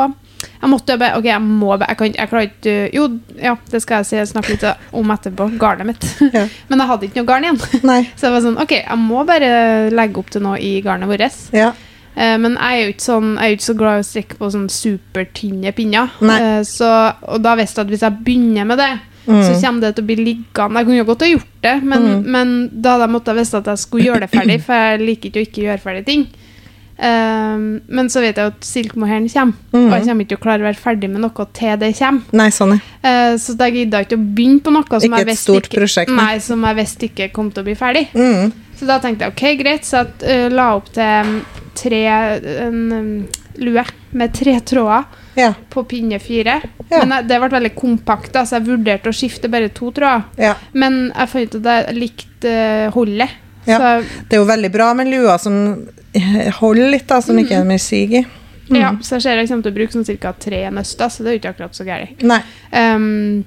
[0.62, 3.04] Jeg måtte jo bare Ok, jeg må bare Jeg, kan, jeg klarer ikke Jo,
[3.40, 5.46] ja, det skal jeg si, snakke litt om etterpå.
[5.58, 6.06] Garnet mitt.
[6.36, 6.46] Ja.
[6.68, 7.60] men jeg hadde ikke noe garn igjen.
[7.90, 8.00] Nei.
[8.16, 9.50] Så jeg var sånn Ok, jeg må bare
[9.94, 11.40] legge opp til noe i garnet vårt.
[11.56, 11.72] Ja.
[12.16, 14.38] Eh, men jeg er jo ikke, sånn, jeg er ikke så glad i å strikke
[14.40, 16.12] på sånn supertynne pinner.
[16.22, 16.88] Eh, så,
[17.28, 18.92] og da visste jeg at hvis jeg begynner med det,
[19.26, 19.60] så Mm.
[19.60, 20.78] kommer det til å bli liggende.
[20.78, 22.26] Jeg kunne jo godt ha gjort det, men, Mm.
[22.30, 25.28] men da hadde jeg måttet visst at jeg skulle gjøre det ferdig, for jeg liker
[25.32, 26.26] ikke å ikke gjøre ferdig ting.
[26.98, 27.56] Eh,
[27.88, 29.86] men så vet jeg at silkmoheren kommer, Mm.
[29.86, 32.22] og jeg kommer ikke til å klare å være ferdig med noe til det kommer.
[32.32, 32.80] Nei, sånn.
[33.02, 35.80] Eh, så da gidda jeg ikke å begynne på noe som jeg visste stort ikke,
[35.82, 36.24] prosjekt, nei.
[36.24, 38.06] nei, som jeg visste ikke kom til å bli ferdig.
[38.14, 38.52] Mm.
[38.78, 41.38] Så da tenkte jeg ok, greit, så jeg uh, la opp til um,
[41.76, 43.26] tre en um,
[43.58, 45.04] lue med tre tråder
[45.36, 45.52] Ja.
[45.70, 46.62] på pinne fire.
[46.90, 47.02] Ja.
[47.04, 50.24] Men jeg, det ble veldig kompakt, da, så jeg vurderte å skifte bare to tråder.
[50.40, 50.54] ja.
[50.72, 53.28] Men jeg fant ut at jeg likte eh, holdet.
[53.66, 53.78] Ja.
[53.78, 55.56] Så Det er jo veldig bra med lua som
[56.14, 58.22] eh, holder litt, da, som ikke er mye sig i.
[58.74, 60.32] ja, så jeg ser jeg kommer til å bruke sånn ca.
[60.38, 62.24] tre nøster, så det er jo ikke akkurat så gærent.
[62.72, 63.44] Um,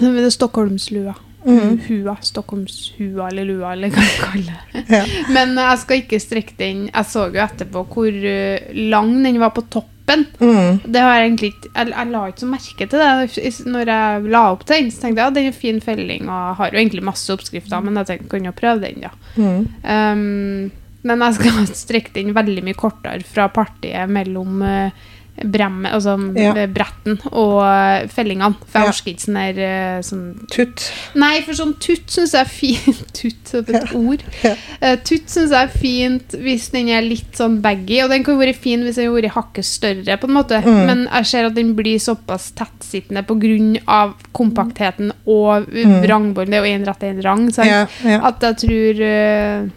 [0.00, 1.14] men det er Stockholmslua.
[1.44, 1.80] Mm.
[1.86, 2.16] Hua.
[2.24, 4.84] Stockholmshua eller lua, eller hva man kaller det.
[4.88, 5.02] Ja.
[5.36, 6.86] Men jeg skal ikke strekke den.
[6.88, 9.66] Jeg så jo etterpå hvor uh, lang den var på
[10.14, 10.24] toppen.
[10.40, 10.78] Mm.
[10.92, 14.30] Det har jeg egentlig ikke jeg, jeg la ikke så merke til det når jeg
[14.34, 14.90] la opp den.
[14.90, 17.84] Så tenkte jeg at den er fin felling, og jeg har jo egentlig masse oppskrifter,
[17.84, 19.12] men jeg tenkte kan jo prøve den, da.
[19.36, 19.66] Mm.
[19.84, 20.70] Um,
[21.04, 25.10] men jeg skal strekke den veldig mye kortere fra partiet mellom uh,
[25.42, 26.52] bremmet, altså Ja.
[26.54, 28.54] eh, bretten og uh, fellingene.
[28.70, 28.90] For jeg Ja.
[28.92, 29.58] orker ikke sånn der
[29.98, 30.84] uh, sånn Tutt.
[31.18, 33.12] Nei, for sånn tutt syns jeg er fint.
[33.18, 34.22] Tutt, er et ord.
[34.44, 34.54] Ja.
[34.80, 38.38] Eh, tutt syns jeg er fint hvis den er litt sånn baggy, og den kan
[38.38, 40.62] være fin hvis den har vært hakket større, på en måte.
[40.62, 40.86] Mm.
[40.86, 44.14] Men jeg ser at den blir såpass tettsittende pga.
[44.32, 46.02] kompaktheten og Mm.
[46.04, 46.50] vrangbånd.
[46.50, 47.90] Det er jo én rett og én rang, sant?
[48.04, 49.68] At jeg tror eh,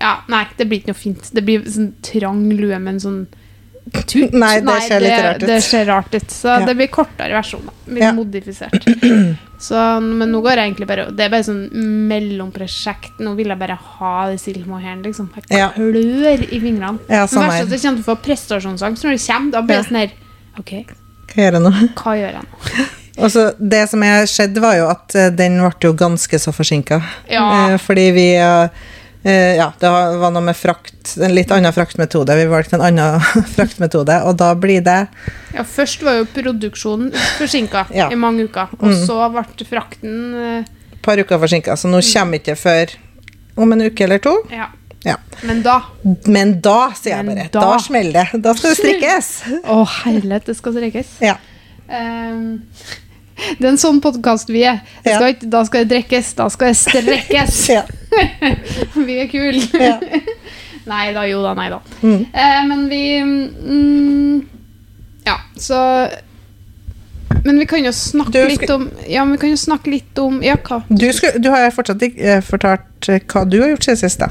[0.00, 1.30] Ja, nei, det blir ikke noe fint.
[1.32, 3.26] Det blir sånn trang lue med en sånn
[3.92, 4.32] tutt.
[4.32, 5.46] Nei, det ser litt rart ut.
[5.48, 6.30] Det ser rart ut.
[6.30, 6.66] Så Ja.
[6.66, 7.68] det blir kortere versjon.
[7.86, 8.12] Blir Litt Ja.
[8.12, 8.86] modifisert.
[9.64, 11.70] Så, men nå går jeg egentlig bare Det er bare sånn
[12.08, 13.20] mellomprosjekt.
[13.24, 15.30] Nå vil jeg bare ha det silkemohairen, liksom.
[15.48, 15.70] Jeg Ja.
[15.76, 16.98] klør i fingrene.
[17.08, 19.52] Ja, Men verst at jeg kommer til å få prestasjonsangst når det kommer.
[19.52, 20.10] Da blir jeg det sånn her
[20.58, 20.72] OK,
[21.34, 21.70] Hva gjør jeg nå?
[21.96, 22.86] hva gjør jeg nå?
[23.24, 27.00] Også, det som skjedde, var jo at eh, den ble jo ganske så forsinka.
[27.30, 27.70] Ja.
[27.72, 28.68] Eh, fordi vi eh,
[29.24, 32.34] Ja, det var noe med frakt, en litt annen fraktmetode.
[32.36, 33.20] Vi valgte en annen
[33.56, 34.98] fraktmetode, og da blir det
[35.54, 37.08] Ja, først var jo produksjonen
[37.38, 38.10] forsinka Ja.
[38.12, 38.68] i mange uker.
[38.80, 39.06] Og Mm.
[39.06, 40.58] så ble frakten eh,
[40.92, 42.92] et par uker forsinka, så nå kommer ikke før
[43.56, 44.36] om en uke eller to.
[44.52, 44.68] Ja.
[45.04, 45.16] Ja.
[45.44, 45.80] Men da
[46.26, 48.42] Men da, sier jeg bare, da- da, smeller det.
[48.42, 49.32] Da skal det strikkes.
[49.68, 51.06] Å, herlighet, det skal strikkes.
[51.20, 51.36] Ja.
[51.88, 52.62] Ehm,
[53.58, 54.82] det er en sånn podkast vi er.
[55.04, 57.60] Skal ikke, da skal det drikkes, da skal det strekkes.
[59.06, 59.62] vi er kule.
[60.84, 61.80] Nei da, jo da, nei da.
[62.02, 62.26] Mm.
[62.28, 64.48] Eh, men vi mm,
[65.24, 65.78] Ja, så
[67.44, 68.50] Men vi kan jo snakke skal...
[68.52, 70.82] litt om Ja, men vi kan jo snakke litt om Ja, hva?
[70.88, 74.20] Du, skal, du har fortsatt ikke eh, fortalt eh, hva du har gjort siden sist,
[74.20, 74.28] da.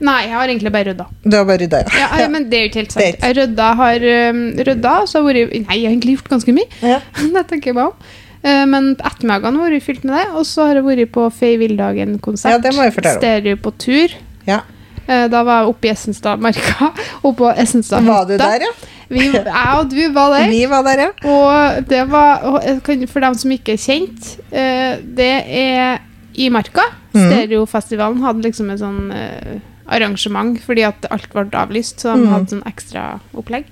[0.00, 1.04] Nei, jeg har egentlig bare rydda.
[1.24, 2.08] Du har bare rydda, ja.
[2.18, 3.22] Ja, men det er jo ikke helt sant.
[3.22, 4.04] Jeg rydda, har
[4.34, 6.68] um, rydda, så har jeg vært Nei, jeg har egentlig gjort ganske mye.
[6.82, 7.00] ja.
[7.38, 8.12] det tenker jeg meg om.
[8.44, 10.24] Eh, Men ettermiddagene har vært fylt med det.
[10.36, 12.52] Og så har jeg vært på Fei Villdagen-konsert.
[12.52, 13.22] Ja, det må jeg fortelle om.
[13.24, 14.16] Stereo på tur.
[14.50, 14.60] ja.
[15.06, 16.90] Eh, Da var jeg oppe i Essenstadmarka.
[17.24, 18.72] Oppe på Essenstad Var du der, ja?
[19.08, 20.48] Vi, jeg og du var der.
[20.48, 21.10] Vi var der, ja.
[21.28, 22.62] Og det var og
[23.12, 25.98] For dem som ikke er kjent, eh, det er
[26.34, 26.86] i Marka.
[27.12, 27.28] Mhm.
[27.30, 29.02] Stereofestivalen hadde liksom en sånn
[29.86, 32.32] arrangement fordi at alt ble avlyst, så de mm.
[32.32, 33.04] hadde sånn ekstra
[33.36, 33.68] opplegg.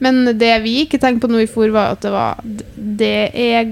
[0.00, 3.68] Men det vi ikke tenkte på når vi for, var at det var Det er,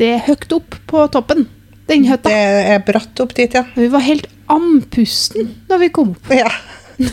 [0.00, 1.46] det er høyt opp på toppen,
[1.90, 2.30] den hytta.
[2.30, 3.64] Det er bratt opp dit, ja.
[3.76, 6.32] Vi var helt andpusten da vi kom opp.
[6.34, 6.50] ja.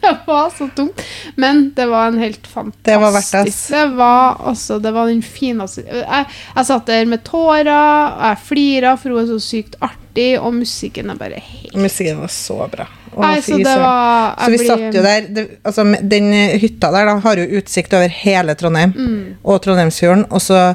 [0.00, 1.02] Det var så tungt.
[1.34, 3.54] Men det var en helt fantastisk Det var verdt det.
[3.68, 8.38] Det var, altså, det var den fineste jeg, jeg satt der med tårer, og jeg
[8.44, 12.60] flira, for hun er så sykt artig, og musikken er bare helt Musikken var så
[12.70, 12.86] bra.
[13.20, 14.66] Nei, så var Så vi blir...
[14.68, 18.92] satt jo der det, altså, Den hytta der da, har jo utsikt over hele Trondheim
[18.96, 19.20] Mm.
[19.44, 20.26] og Trondheimsfjorden.
[20.30, 20.74] Og så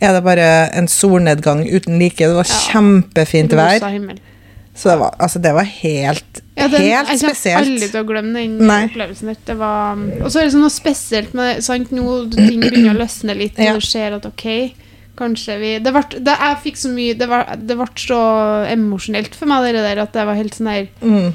[0.00, 2.16] er det bare en solnedgang uten like.
[2.18, 2.60] Det var Ja.
[2.72, 3.80] kjempefint vær.
[4.76, 8.06] Så det var, altså, det var helt, Ja, den, helt jeg kommer aldri til å
[8.08, 8.80] glemme den Nei.
[8.88, 9.36] opplevelsen.
[9.46, 9.92] Det var,
[10.24, 13.56] og så er det sånn noe spesielt med sant, nå ting begynner å løsne litt,
[13.56, 13.74] Ja.
[13.74, 14.74] og du ser at ok,
[15.16, 18.18] kanskje vi Det, ble, det Jeg fikk så mye Det, ble, det ble så
[18.72, 21.34] emosjonelt for meg, det der, at det var helt sånn her Mm.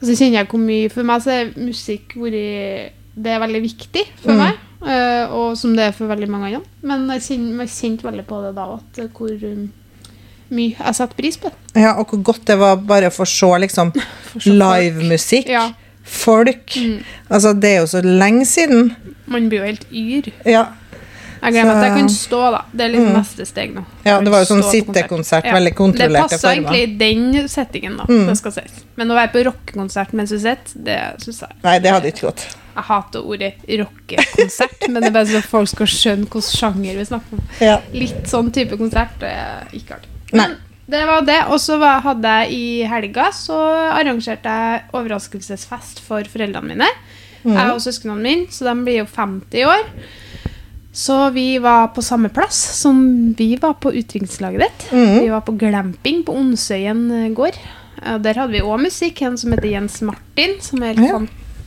[0.00, 3.60] Og så kjenner jeg hvor mye For meg så er musikk vært Det er veldig
[3.66, 4.38] viktig for Mm.
[4.44, 6.62] meg, Uh, og som det er for veldig mange andre.
[6.88, 9.66] Men jeg kjenner, jeg kjente veldig på det da, at hvor um,
[10.56, 11.82] mye jeg setter pris på det.
[11.82, 13.92] Ja, og hvor godt det var bare å få se liksom
[14.62, 15.52] livemusikk.
[15.52, 15.66] Ja.
[16.02, 16.72] Folk.
[16.80, 17.02] Mm.
[17.28, 18.94] Altså, det er jo så lenge siden.
[19.26, 20.30] Man blir jo helt yr.
[20.48, 20.64] Ja,
[21.42, 22.64] Jeg glemmer Så- at jeg kan stå, da.
[22.72, 23.16] Det er liksom Mm.
[23.20, 23.84] neste steg nå.
[24.04, 25.52] ja det var jo sånn sittekonsert, Ja.
[25.54, 28.04] veldig kontrollerte Det passer egentlig i den settingen, da.
[28.04, 28.26] Mm.
[28.26, 28.84] Det skal sies.
[28.96, 32.26] Men å være på rockekonsert mens du sitter, det syns jeg Nei, det hadde ikke
[32.28, 32.46] gått.
[32.76, 37.04] Jeg hater ordet rockekonsert, men det er bare så folk skal skjønne hvilken sjanger vi
[37.04, 37.40] snakker om.
[37.60, 37.78] Ja.
[37.92, 40.08] Litt sånn type konsert det er ikke artig.
[40.32, 40.56] Men
[40.88, 41.44] det var det.
[41.48, 43.56] Og så hadde jeg i helga så
[43.96, 46.88] arrangerte jeg overraskelsesfest for foreldrene mine.
[47.44, 47.54] Mm.
[47.56, 49.84] Jeg og søsknene mine, så de blir jo 50 i år.
[51.00, 53.00] Så vi var på samme plass som
[53.38, 54.88] vi var på utdrikningslaget ditt.
[54.92, 55.14] Mm.
[55.22, 57.56] Vi var på glamping på Onsøyen eh, gård.
[58.00, 59.20] Der hadde vi òg musikk.
[59.24, 61.18] En som heter Jens Martin, som er en Ja.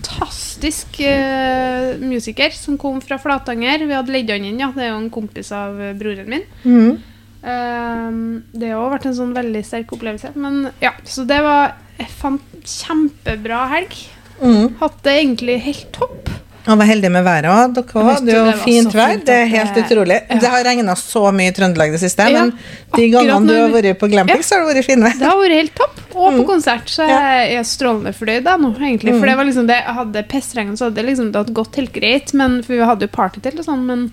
[0.03, 3.85] fantastisk uh, musiker som kom fra Flatanger.
[3.85, 4.71] Vi hadde leid han inn, ja.
[4.75, 6.45] Det er jo en kompis av eh, broren min.
[6.65, 6.97] Mm.
[7.43, 10.33] Ehm, det har også vært en sånn veldig sterk opplevelse.
[10.39, 13.95] Men ja, Så det var en kjempebra helg.
[14.41, 14.75] Mm.
[14.79, 16.31] Hatt det egentlig helt topp.
[16.63, 17.73] Og var heldig med været òg.
[17.75, 19.17] Dere hadde jo fint vær.
[19.25, 20.19] Det er helt det- utrolig.
[20.29, 20.37] ja.
[20.39, 22.53] Det har regna så mye i Trøndelag det siste, Ja, men
[22.95, 24.41] de gangene du har vært på glamping, Ja.
[24.41, 25.11] så har det vært fine.
[25.19, 25.99] Det har vært helt topp.
[26.15, 26.45] Og på Mm.
[26.47, 29.11] konsert så er jeg strålende fornøyd nå, egentlig.
[29.13, 29.19] Mm.
[29.19, 32.33] For det var liksom det, hadde pestregn, så hadde det liksom det gått helt greit.
[32.33, 34.11] Men, for vi hadde jo partytelt og sånn, men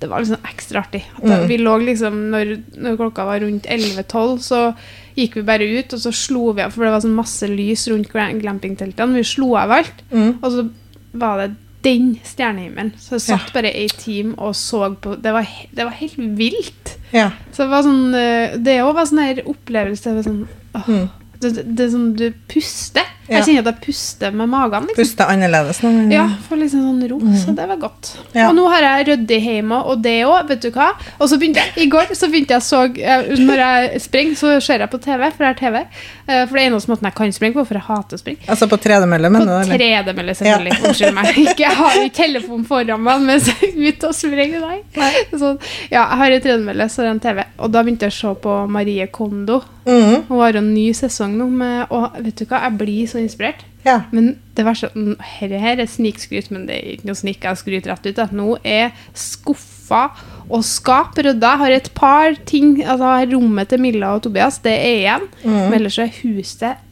[0.00, 1.02] det var liksom ekstra artig.
[1.22, 1.46] Mm.
[1.48, 4.74] Vi lå liksom, når, når klokka var rundt 11-12, så
[5.18, 7.86] gikk vi bare ut, og så slo vi av, for det var sånn masse lys
[7.88, 9.12] rundt gla- glampingteltene.
[9.14, 9.92] Vi slo av alt.
[10.10, 10.38] Mm.
[10.42, 10.70] Og så
[11.12, 12.92] var det den stjernehimmelen.
[12.98, 13.52] Så jeg satt Ja.
[13.62, 16.96] bare ei time og så på Det var, det var helt vilt.
[17.12, 17.30] Ja.
[17.52, 20.88] Så det var sånn eh, Det òg var sånn her opplevelse det var sånn, åh,
[20.88, 21.08] Mm.
[21.40, 23.06] Det, det, det er sånn du puster.
[23.30, 23.38] Ja.
[23.38, 24.86] Jeg kjenner at jeg puster med magen.
[24.88, 24.96] Liksom.
[24.98, 25.90] Puste annerledes nå.
[25.94, 27.18] men- Ja, får liksom sånn ro.
[27.38, 28.08] Så det var godt.
[28.18, 28.32] Mm.
[28.40, 28.48] Ja.
[28.48, 30.88] Og nå har jeg ryddig hjemme, og det òg, vet du hva.
[31.20, 34.82] Og så begynte jeg, I går så begynte jeg så Når jeg springer, så ser
[34.82, 35.78] jeg på TV, for jeg har TV.
[36.26, 38.42] Eh, For det er eneste måten jeg kan springe på, for jeg hater å springe.
[38.50, 40.82] Altså på tredemølle, mener men På tredemølle, selvfølgelig.
[40.90, 41.26] Unnskyld meg.
[41.46, 44.60] Ikke, jeg har jo telefon foran meg mens jeg er ute og springer.
[44.98, 45.12] Nei.
[45.38, 45.60] Sånn.
[45.90, 47.44] Ja, jeg har en tredemølle, så er det en TV.
[47.62, 49.62] Og da begynte jeg å se på Marie Kondo.
[49.86, 50.26] Mhm.
[50.28, 53.64] Hun har en ny sesong nå, med, og vet du hva, jeg blir så inspirert.
[53.86, 54.02] Ja.
[54.12, 57.40] Men det verste mm, Her, her er snikskryt, men det er ikke noe snik.
[57.44, 58.20] Jeg skryter rett ut.
[58.20, 60.02] At nå er skuffa
[60.50, 61.54] og skap rydda.
[61.62, 65.26] Har et par ting altså har Rommet til Milla og Tobias, det er igjen.
[65.46, 66.86] Men ellers er huset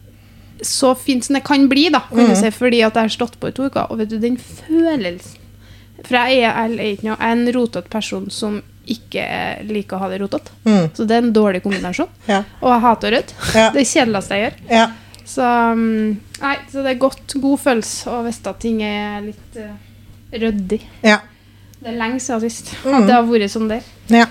[0.62, 3.36] så fint som det kan bli, da, kan du si, fordi at jeg har stått
[3.40, 3.92] på i to uker.
[3.92, 5.44] Og vet du, den følelsen
[6.02, 8.60] For jeg er, jeg er, jeg er en rotete person som
[8.94, 9.24] ikke
[9.68, 10.54] liker å ha det rotete.
[10.64, 10.86] Mm.
[10.96, 12.08] Så det er en dårlig kombinasjon.
[12.28, 12.42] Ja.
[12.62, 13.34] Og jeg hater rydde.
[13.54, 13.68] Ja.
[13.76, 14.58] Det kjedeligste jeg gjør.
[14.78, 14.86] ja.
[15.28, 19.58] Så, um, nei, så det er godt, god følelse å vite at ting er litt
[19.60, 19.74] uh,
[20.32, 20.78] ryddig.
[21.04, 21.18] Ja.
[21.82, 22.94] Det er lenge siden sist Mm.
[22.96, 23.84] at det har vært sånn der.
[24.08, 24.24] ja.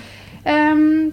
[0.48, 1.12] Um,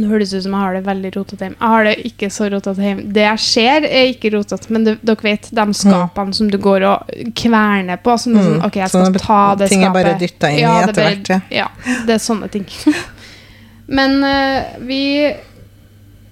[0.00, 1.58] nå høres ut som jeg har det veldig rotete hjemme.
[1.60, 3.04] Jeg har det ikke så rotete hjemme.
[3.16, 6.86] Det jeg ser, er ikke rotete, men det, dere vet de skapene som du går
[6.88, 8.16] og kverner på.
[8.18, 8.64] Som er sånn, Mm.
[8.66, 11.06] ok, jeg Sånne skal ta det ting er bare dyttet inn i det er etter
[11.08, 11.40] hvert, ja.
[11.62, 11.68] Ja,
[12.06, 12.66] det er sånne ting.
[13.98, 15.02] men uh, vi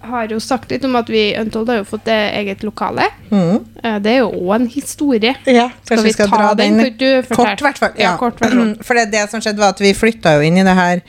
[0.08, 3.08] har jo sagt litt om at vi Untold har jo fått det eget lokale.
[3.30, 3.64] Mm.
[3.82, 5.34] Eh, Det er jo òg en historie.
[5.44, 5.70] ja.
[5.84, 6.78] Skal vi skal ta dra den?
[6.78, 7.24] den?
[7.26, 7.90] Kort, i hvert fall.
[7.98, 8.38] Ja, kort.
[8.86, 11.02] For det, det som skjedde, var at vi flytta jo inn i det her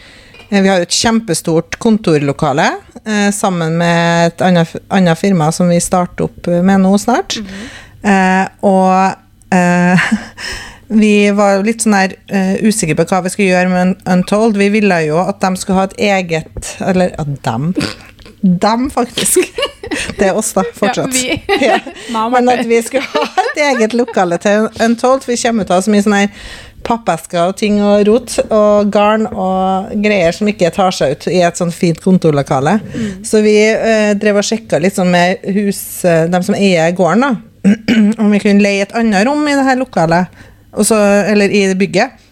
[0.49, 2.65] Vi har et kjempestort kontorlokale
[3.05, 7.37] eh, sammen med et annet, annet firma som vi starter opp med nå snart.
[7.37, 7.69] Mhm.
[8.09, 10.09] eh, og eh,
[11.01, 14.57] vi var litt sånn her eh, usikre på hva vi skulle gjøre med Untold.
[14.57, 17.73] Vi ville jo at de skulle ha et eget Eller at dem.
[18.41, 19.43] Dem, faktisk.
[20.19, 21.15] Det er oss, da, fortsatt.
[21.17, 21.37] Ja.
[21.61, 22.25] Ja.
[22.33, 25.79] Men at vi skulle ha et eget lokale til Untold, for vi kommer til å
[25.79, 26.51] ha så mye sånn her
[26.89, 31.41] pappesker og ting og rot og garn og greier som ikke tar seg ut i
[31.45, 32.79] et sånn fint kontorlokale.
[33.25, 37.25] Så vi eh, drev og sjekka litt sånn med hus, eh, dem som eier gården,
[37.25, 37.69] da,
[38.21, 40.41] om vi kunne leie et annet rom i det her lokalet,
[40.73, 42.25] og eller i bygget.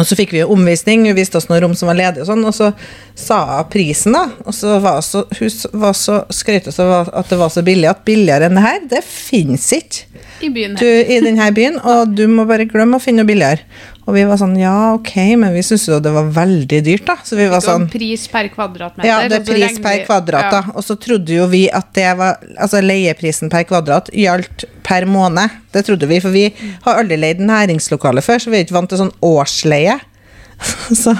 [0.00, 2.30] Og så fikk vi jo omvisning, hun viste oss noen rom som var ledige, og
[2.30, 2.70] sånn, og så
[3.18, 4.22] sa hun prisen, da.
[4.48, 8.48] Og så var så, hun var så skrøt at det var så billig, at billigere
[8.48, 11.04] enn det her, det fins ikke I byen du, her.
[11.12, 13.68] i denne byen, og du må bare glemme å finne noe billigere.
[14.02, 17.14] Og vi var sånn ja, ok, men vi syntes jo det var veldig dyrt, da.
[17.22, 19.06] Så vi var sånn Pris per kvadratmeter.
[19.06, 20.62] ja, det er pris per kvadrat, da.
[20.74, 25.54] Og så trodde jo vi at det var Altså leieprisen per kvadrat gjaldt per måned.
[25.72, 26.48] Det trodde vi, for vi
[26.82, 30.00] har aldri leid næringslokale før, så vi er ikke vant til sånn årsleie.
[31.02, 31.14] Så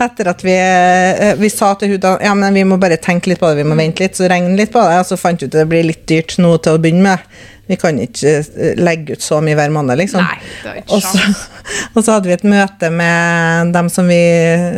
[0.00, 3.32] etter at vi, eh, vi sa til hun da ja, men vi må bare tenke
[3.32, 5.42] litt på det, vi må vente litt, så regne litt på det, og så fant
[5.42, 7.40] vi ut at det blir litt dyrt nå til å begynne med.
[7.70, 10.24] Vi kan ikke eh, legge ut så mye hver måned, liksom.
[10.24, 11.20] Nei, Og så,
[11.94, 14.18] og så hadde vi et møte med dem som vi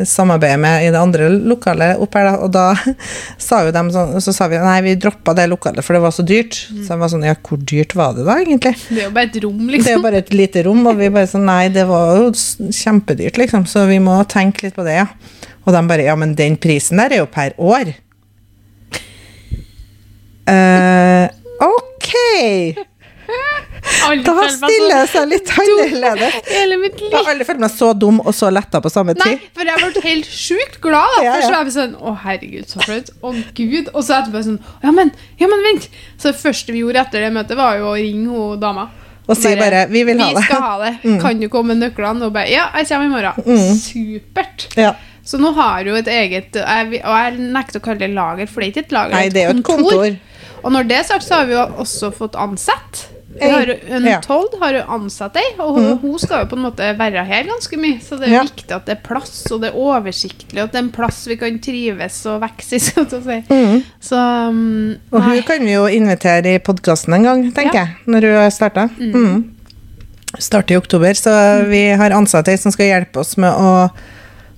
[0.09, 2.66] samarbeider med i det andre lokalet opp her, da, og da
[3.46, 6.12] sa jo dem sånn, så sa vi nei, vi droppa det lokalet, for det var
[6.12, 6.59] så dyrt.
[6.68, 8.74] Så jeg var sånn, ja, hvor dyrt var det da, egentlig?
[8.90, 9.72] Det er jo bare et rom, liksom.
[9.72, 10.07] Det er jo liksom.
[10.09, 12.28] bare et lite rom, og vi bare sånn, nei, det var jo
[12.83, 15.09] kjempedyrt, liksom, så vi må tenke litt på det, ja.
[15.62, 17.94] Og de bare, ja, men den prisen der er jo per år.
[20.42, 21.22] Eh,
[22.03, 22.88] ok!
[24.27, 26.38] Da stiller jeg seg litt annerledes.
[26.51, 29.38] Jeg har aldri følt meg så dum og så letta på samme tid.
[29.38, 31.15] Nei, for jeg ble helt sjukt glad.
[31.19, 31.37] Da.
[31.37, 33.12] Først var jeg sånn Å, herregud, så flaut.
[33.23, 33.93] Å, gud.
[33.93, 35.87] Og så etterpå sånn Ja, men, ja, men vent.
[36.19, 38.88] Så det første vi gjorde etter det møtet, var jo å ringe hun dama.
[39.31, 41.21] Og si bare, "Vi vil ha det." Vi skal ha det.
[41.23, 42.27] Kan du komme med nøklene?
[42.27, 43.35] Og bare Ja, jeg kommer i morgen.
[43.47, 43.79] Mm.
[43.79, 44.69] Supert.
[44.77, 44.95] Ja.
[45.25, 48.61] Så nå har hun et eget jeg, Og jeg nekter å kalle det lager, for
[48.61, 50.19] det er ikke et lager, Nei, det er jo et kontor.
[50.62, 53.09] Og når det er sagt, så har vi jo også fått ansatt.
[53.33, 54.18] Vi har en ja.
[54.20, 57.46] Told har jo ansatt ei, og hun, hun skal jo på en måte være her
[57.48, 57.96] ganske mye.
[58.05, 58.42] Så det er Ja.
[58.44, 61.22] viktig at det er plass, og det er oversiktlig, og at det er en plass
[61.31, 62.83] vi kan trives og vokse i.
[62.85, 63.38] Så, si.
[63.48, 63.81] Mm.
[64.05, 64.20] så
[64.53, 67.87] um, Og hun kan vi jo invitere i podkasten en gang, tenker Ja.
[67.87, 68.88] jeg, når hun har starta.
[69.01, 69.42] Mm.
[70.38, 71.33] Starter i oktober, så
[71.68, 73.90] vi har ansatt ei som skal hjelpe oss med å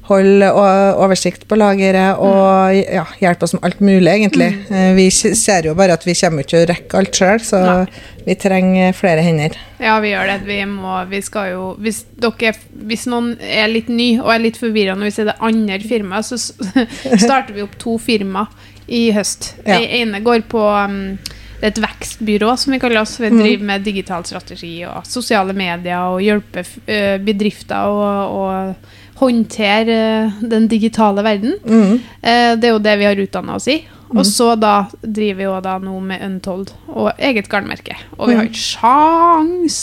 [0.04, 4.50] holde oversikt på lageret og ja, hjelpe oss med alt mulig, egentlig.
[4.68, 4.96] Mm.
[4.98, 8.02] Vi ser jo bare at vi kommer ikke til å rekke alt sjøl, så Nei.
[8.26, 9.56] vi trenger flere hender.
[9.80, 10.38] Ja, vi gjør det.
[10.48, 12.52] Vi må, vi skal jo Hvis, dere,
[12.88, 16.28] hvis noen er litt ny og er litt forvirra når vi ser det andre firmaet,
[16.28, 16.38] så
[17.26, 18.46] starter vi opp to firma
[18.84, 19.54] i høst.
[19.64, 19.78] Ja.
[19.78, 21.16] Det ene går på um,
[21.64, 23.14] det er et vekstbyrå som vi kaller oss.
[23.22, 29.96] Vi driver med digital strategi og sosiale medier og hjelper eh, bedrifter og, å håndtere
[30.26, 31.54] eh, den digitale verden.
[31.64, 31.92] Mm.
[32.22, 33.80] Eh, Det er jo det vi har utdanna oss i.
[34.14, 37.96] Og så da driver vi jo da nå med Untold og eget garnmerke.
[38.18, 39.78] Og vi har ikke sjans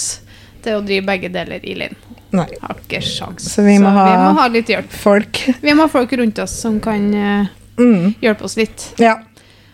[0.63, 1.95] til å drive begge deler i Linn.
[2.31, 2.45] Nei.
[2.61, 3.49] Har ikke sjans.
[3.51, 4.87] Så vi må ha- vi må ha litt hjelp.
[4.89, 5.41] Folk.
[5.61, 7.45] Vi må ha folk rundt oss som kan eh,
[7.77, 8.13] Mm.
[8.21, 8.93] hjelpe oss litt.
[8.99, 9.17] Ja.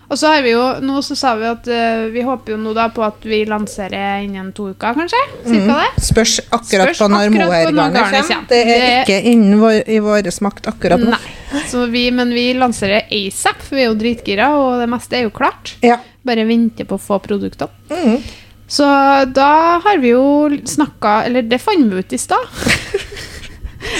[0.07, 2.71] Og så har vi jo, nå så sa vi at uh, vi håper jo nå
[2.75, 5.19] da på at vi lanserer innen to uker, kanskje?
[5.43, 6.05] Cirka det.
[6.07, 8.29] Spørs akkurat Spørs på når mohairgarnet kommer.
[8.29, 8.47] kommer.
[8.47, 11.19] Det er ikke innen vår, i vår makt akkurat nå.
[11.91, 15.35] Vi, men vi lanserer ASAP, for vi er jo dritgira, og det meste er jo
[15.35, 15.75] klart.
[15.83, 15.99] Ja.
[16.27, 17.71] Bare venter på å få produktene.
[17.91, 18.21] Mm.
[18.67, 18.87] Så
[19.31, 19.51] da
[19.83, 22.49] har vi jo snakka Eller det fant vi ut i stad.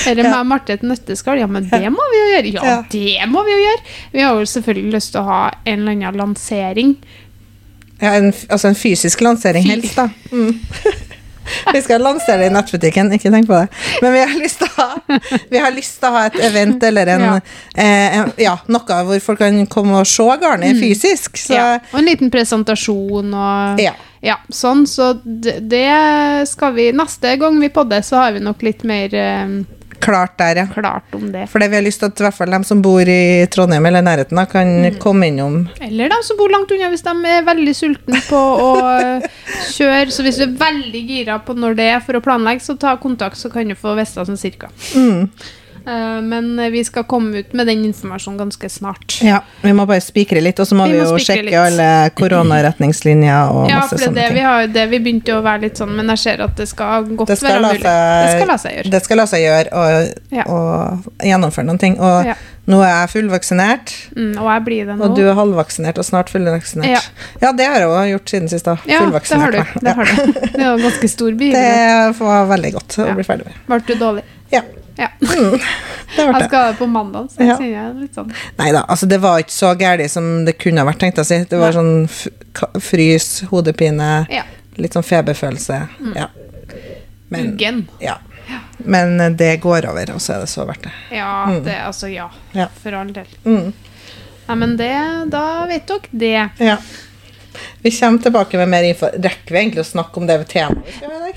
[0.08, 0.44] Eller med Ja.
[0.44, 1.40] Marte et nøtteskall.
[1.40, 2.54] Ja, men det må vi jo gjøre.
[2.54, 2.84] Ja, Ja.
[2.92, 3.82] det må vi jo gjøre.
[4.14, 6.96] Vi har jo selvfølgelig lyst til å ha en eller annen lansering.
[8.02, 10.10] Ja, en, altså en fysisk lansering Fy- helst, da.
[10.32, 10.60] Mm.
[11.74, 13.70] Vi skal lansere det i nettbutikken, ikke tenk på det.
[14.04, 15.20] Men vi har lyst til å ha,
[15.50, 17.36] vi har lyst til å ha et event eller en, Ja.
[17.74, 21.38] eh, en ja, noe hvor folk kan komme og se garnet fysisk.
[21.40, 21.58] Så Mm.
[21.58, 21.80] Ja.
[21.94, 23.94] Og en liten presentasjon og Ja.
[24.22, 24.84] Ja, sånn.
[24.86, 29.14] Så det, det skal vi Neste gang vi podder, så har vi nok litt mer
[29.16, 29.48] eh,
[30.00, 30.66] klart der, ja.
[30.74, 31.46] klart om det.
[31.50, 33.86] For det vi har lyst til at i hvert fall de som bor i Trondheim
[33.90, 34.98] eller nærheten, da, kan Mm.
[35.00, 35.58] komme innom.
[35.82, 39.28] Eller de som bor langt unna, hvis de er veldig sultne på å eh,
[39.74, 40.12] kjøre.
[40.14, 42.96] Så hvis du er veldig gira på når det er for å planlegge, så ta
[42.98, 44.70] kontakt, så kan du få vite sånn cirka.
[44.96, 45.30] Mm.
[45.88, 49.20] Eh, Men vi skal komme ut med den informasjonen ganske snart.
[49.24, 51.56] Ja, vi må bare spikre litt, og så må Vi vi, må jo sjekke litt.
[51.56, 54.44] alle koronaretningslinjer og Ja, masse for det, sånne det, ting.
[54.46, 57.28] har, det vi begynte å være litt sånn, men jeg ser at det skal godt
[57.32, 58.92] Det skal, være la Seg, det skal la seg gjøre.
[58.92, 60.44] det skal la seg gjøre og, Ja.
[60.48, 62.00] og gjennomføre noen ting.
[62.00, 62.36] Og Ja.
[62.68, 63.94] nå er jeg fullvaksinert.
[64.16, 65.04] Mm, og jeg blir det nå.
[65.06, 66.88] Og du er halvvaksinert og snart fullvaksinert.
[66.90, 67.00] Ja.
[67.42, 68.66] Ja, det har jeg òg gjort siden sist.
[68.66, 68.78] da.
[68.86, 69.64] ja, det har du.
[69.80, 70.32] Det, har du.
[70.34, 73.14] det en ganske stor Det var veldig godt å Ja.
[73.14, 73.56] bli ferdig med.
[73.68, 74.24] Ble du dårlig?
[74.52, 74.62] Ja,
[74.98, 75.08] Ja.
[75.22, 75.60] mm,
[76.18, 77.58] Jeg skal på mandag, så jeg Ja.
[77.58, 80.82] kjenner jeg litt sånn Nei da, altså det var ikke så gærent som det kunne
[80.82, 81.40] ha vært, tenkte jeg å si.
[81.52, 82.08] Det var Nei.
[82.08, 84.44] sånn frys, hodepine, Ja.
[84.78, 85.88] litt sånn feberfølelse.
[86.02, 86.16] Mm.
[86.16, 86.28] Ja.
[87.30, 87.88] Men, Uggen.
[88.02, 88.18] ja.
[88.80, 90.92] Men eh, det går over, og så er det så verdt det.
[91.18, 91.64] Ja, Mm.
[91.66, 92.30] det, altså ja.
[92.54, 92.68] Ja.
[92.82, 93.28] For all del.
[93.46, 93.74] Mm.
[94.48, 94.94] Nei, men det,
[95.30, 96.50] da vet dere det.
[96.64, 96.78] Ja.
[97.82, 99.08] Vi kommer tilbake med mer info.
[99.12, 101.36] Rekker vi egentlig å snakke om det temaet vi skal ha i dag?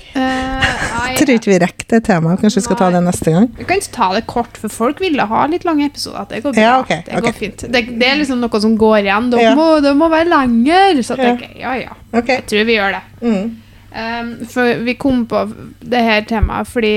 [1.17, 2.39] Tror ikke vi rekker det temaet.
[2.41, 3.47] Kanskje vi skal ta det neste gang?
[3.57, 6.25] Vi kan ikke ta det kort, for folk ville ha litt lange episoder.
[6.29, 6.61] Det går bra.
[6.61, 7.65] Ja, okay, det går går fint.
[7.73, 9.31] Det, det er liksom noe som går igjen.
[9.31, 9.55] Det, Ja.
[9.55, 11.01] må, det må være lenger.
[11.03, 11.23] Så Ja.
[11.23, 11.93] tenker jeg, ja ja.
[12.13, 12.35] Okay.
[12.41, 13.03] Jeg tror vi gjør det.
[13.21, 13.57] Mm.
[13.91, 15.39] Um, for vi kom på
[15.83, 16.91] det her temaet fordi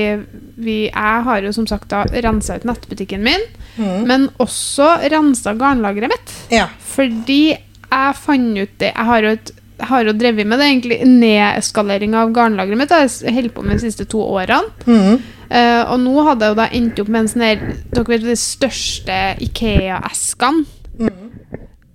[0.55, 3.41] vi, jeg har jo som sagt da rensa ut nettbutikken min,
[3.77, 4.05] Mm.
[4.07, 6.31] men også rensa garnlageret mitt.
[6.49, 6.67] Ja.
[6.79, 7.49] Fordi
[7.91, 12.15] jeg fant ut det Jeg har jo, et, har jo drevet med det egentlig nedeskalering
[12.15, 12.93] av garnlageret mitt.
[12.93, 14.71] Jeg holdt på med de siste to årene.
[14.87, 15.17] Mm.
[15.45, 17.59] Uh, og nå hadde jeg jo da endt opp med en sånn her
[17.93, 20.65] Dere vet de største Ikea-eskene?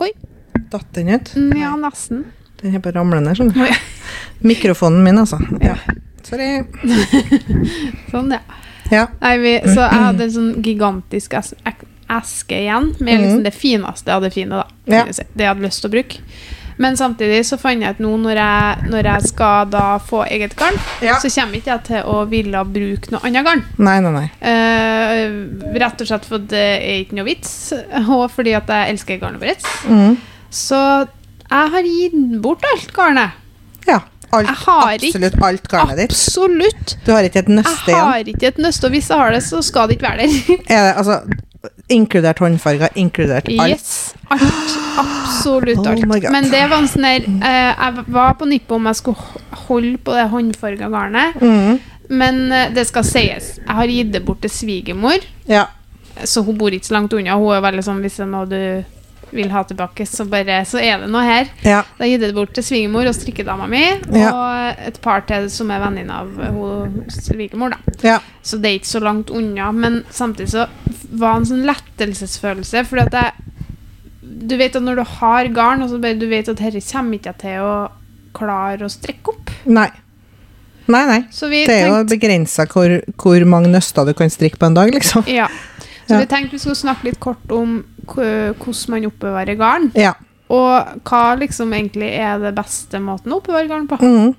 [0.01, 0.13] Oi.
[0.71, 1.33] Datt den ut?
[1.35, 2.25] Mm, Ja, nesten.
[2.61, 3.83] Den er på ramlende, skjønner du.
[4.53, 5.41] Mikrofonen min, altså.
[5.65, 5.75] Ja.
[6.27, 6.61] Sorry.
[8.13, 8.43] Sånn, ja.
[8.91, 9.07] Ja.
[9.23, 11.53] Nei, vi, så jeg hadde en sånn gigantisk es
[12.11, 14.65] eske igjen, med liksom det fineste av det fine, da.
[14.91, 15.05] Ja.
[15.07, 16.25] Det jeg hadde lyst til å bruke.
[16.81, 20.55] Men samtidig så fant jeg at nå når jeg, når jeg skal da få eget
[20.57, 21.19] garn, Ja.
[21.21, 23.65] så kommer ikke jeg til å ville bruke noe annet garn.
[23.79, 24.29] Nei, nei, nei.
[24.41, 25.25] Eh,
[25.83, 27.53] rett og slett for det er ikke noe vits,
[28.09, 29.69] og fordi at jeg elsker garnet vårt.
[29.93, 30.17] Mm.
[30.51, 30.81] Så
[31.51, 33.37] jeg har gitt bort alt garnet.
[33.87, 34.01] Ja.
[34.33, 36.13] Alt, har ikke- absolutt alt garnet ditt.
[36.15, 36.97] Absolutt.
[37.05, 37.97] Du har ikke et nøste igjen?
[37.97, 40.27] Jeg har ikke et nøste, og hvis jeg har det, så skal det ikke være
[40.27, 40.61] der.
[40.71, 41.17] Er det, altså,
[41.91, 43.71] inkludert håndfarger, inkludert alt?
[43.71, 44.15] Yes.
[44.31, 44.77] Alt.
[45.01, 46.05] Absolutt Oh alt.
[46.07, 46.31] God.
[46.33, 49.99] Men det var en sånn der eh, Jeg var på nippet om jeg skulle holde
[50.05, 51.81] på det håndfarga garnet, Mm.
[52.11, 53.53] men eh, det skal sies.
[53.61, 55.19] Jeg har gitt det bort til svigermor,
[55.49, 55.67] Ja.
[56.25, 57.37] så hun bor ikke så langt unna.
[57.39, 58.85] Hun er veldig sånn hvis det er noe du
[59.33, 61.51] vil ha tilbake, så, bare, så er det noe her.
[61.67, 61.83] ja.
[61.99, 63.83] Da gir det bort til svigermor og strikkedama mi,
[64.17, 64.31] Ja.
[64.33, 66.29] og et par til som er venninne av
[67.09, 67.95] svigermor, da.
[68.03, 68.19] ja.
[68.43, 70.67] Så det er ikke så langt unna, men samtidig så
[71.11, 73.33] var det en sånn lettelsesfølelse, fordi at jeg
[74.51, 77.19] Du vet at når du har garn, og så bare du vet at dette kommer
[77.19, 77.73] ikke til å
[78.35, 79.51] klare å strekke opp.
[79.67, 79.89] Nei.
[80.91, 81.19] Nei, nei.
[81.31, 85.23] Det er jo begrensa hvor, hvor mange nøster du kan strikke på en dag, liksom.
[85.31, 85.47] Ja.
[86.11, 86.25] Så Ja.
[86.25, 89.91] vi tenkte vi skulle snakke litt kort om hvordan man oppbevarer garn.
[89.95, 90.15] Ja.
[90.51, 94.01] Og hva liksom egentlig er det beste måten å oppbevare garn på.
[94.03, 94.35] Mm.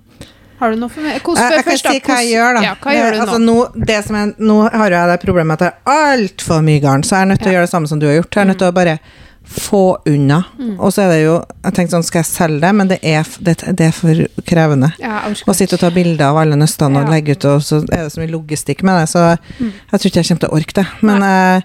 [0.62, 1.22] Har du noe for meg?
[1.24, 2.62] Hvordan, Jeg, jeg kan først da, si hva jeg gjør, da.
[2.68, 3.54] Ja, hva gjør du altså, nå?
[3.56, 7.04] nå, det som er, nå har jeg det problemet at jeg har altfor mye garn,
[7.08, 8.36] så jeg er nødt til å gjøre det samme som du har gjort.
[8.36, 9.00] Jeg er nødt til å bare
[9.48, 10.44] få unna.
[10.60, 10.76] Mm.
[10.80, 11.34] Og så er det jo
[11.64, 12.70] Jeg tenkte sånn, skal jeg selge det?
[12.78, 14.92] Men det er, det, det er for krevende.
[15.02, 18.06] ja, Å sitte og ta bilder av alle nøstene og legge ut, og så er
[18.06, 19.26] det så mye logistikk med det, så
[19.60, 19.72] Mm.
[19.92, 20.86] jeg tror ikke jeg kommer til å orke det.
[21.02, 21.62] Men eh,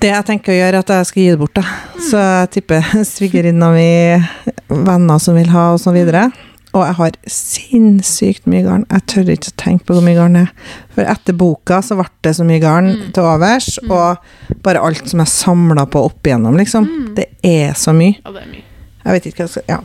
[0.00, 1.62] det jeg tenker å gjøre, er at jeg skal gi det bort, da.
[1.62, 2.02] Mm.
[2.10, 2.80] Så jeg tipper
[3.14, 3.88] svigerinna mi,
[4.68, 6.28] venner som vil ha, og så videre.
[6.78, 8.84] Og jeg har sinnssykt mye garn.
[8.92, 10.52] Jeg tør ikke å tenke på hvor mye garn det er.
[10.94, 13.12] For etter boka så ble det så mye garn Mm.
[13.12, 16.86] til overs, og bare alt som jeg samla på opp igjennom, liksom.
[16.86, 17.14] Mm.
[17.16, 18.16] Det er så mye.
[18.24, 18.64] Ja, det er mye.
[19.04, 19.80] Jeg vet ikke hva jeg skal Ja.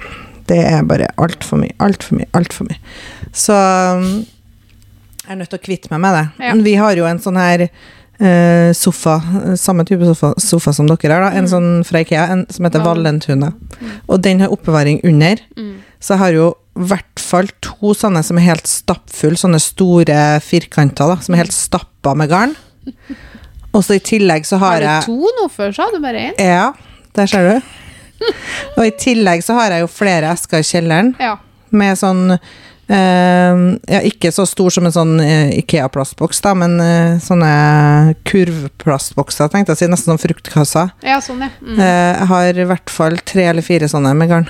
[0.46, 2.78] Det er bare altfor mye, altfor mye, altfor mye.
[3.32, 3.54] Så
[5.24, 6.24] jeg er nødt til å kvitte meg med det.
[6.46, 6.54] Ja.
[6.66, 7.70] Vi har jo en sånn her
[8.22, 9.18] Uh, sofa,
[9.58, 11.36] samme type sofa, sofa som dere har, da.
[11.36, 11.50] En Mm.
[11.50, 13.50] sånn fra Ikea, en som heter Valentuna.
[13.82, 13.90] Mm.
[14.08, 15.36] Og den har oppbevaring under.
[15.58, 15.74] Mm.
[16.00, 20.20] Så jeg har jo i hvert fall to sånne som er helt stappfulle, sånne store
[20.42, 22.56] firkanter, da, som er helt stappa med garn.
[23.74, 26.28] Og så i tillegg så har, jeg Har du to nå før, sa du bare
[26.32, 26.36] én?
[26.42, 26.74] ja,
[27.16, 27.72] der ser du.
[28.78, 31.38] Og i tillegg så har jeg jo flere esker i kjelleren Ja.
[31.72, 32.38] med sånn
[32.84, 39.48] Uh, Ja, ikke så stor som en sånn uh, Ikea-plastboks, da, men uh, sånne kurvplastbokser,
[39.54, 39.88] tenkte jeg å si.
[39.94, 40.92] Nesten som fruktkasser.
[41.02, 41.50] ja, sånn, ja.
[41.64, 41.80] Mm.
[41.80, 44.50] Jeg har i hvert fall tre eller fire sånne med garn.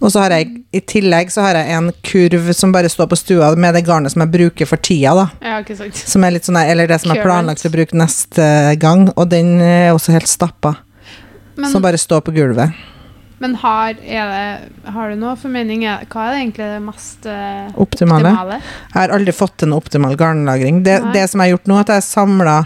[0.00, 3.18] Og så har jeg i tillegg så har jeg en kurv som bare står på
[3.18, 5.28] stua med det garnet som jeg bruker for tida, da.
[5.40, 5.96] Ja, ikke sant.
[5.96, 8.48] Som er litt sånn, eller det som er planlagt å bruke neste
[8.82, 10.76] gang, og den er også helt stappa.
[11.56, 12.76] Men, Som bare står på gulvet.
[13.40, 15.86] men har, det, har du noe formening?
[16.12, 18.32] Hva er det egentlig det mest eh, Optimale.
[18.32, 18.58] optimale?
[18.92, 20.82] Jeg har aldri fått til en optimal garnlagring.
[20.84, 22.58] Det, det som jeg har gjort nå, at jeg har samla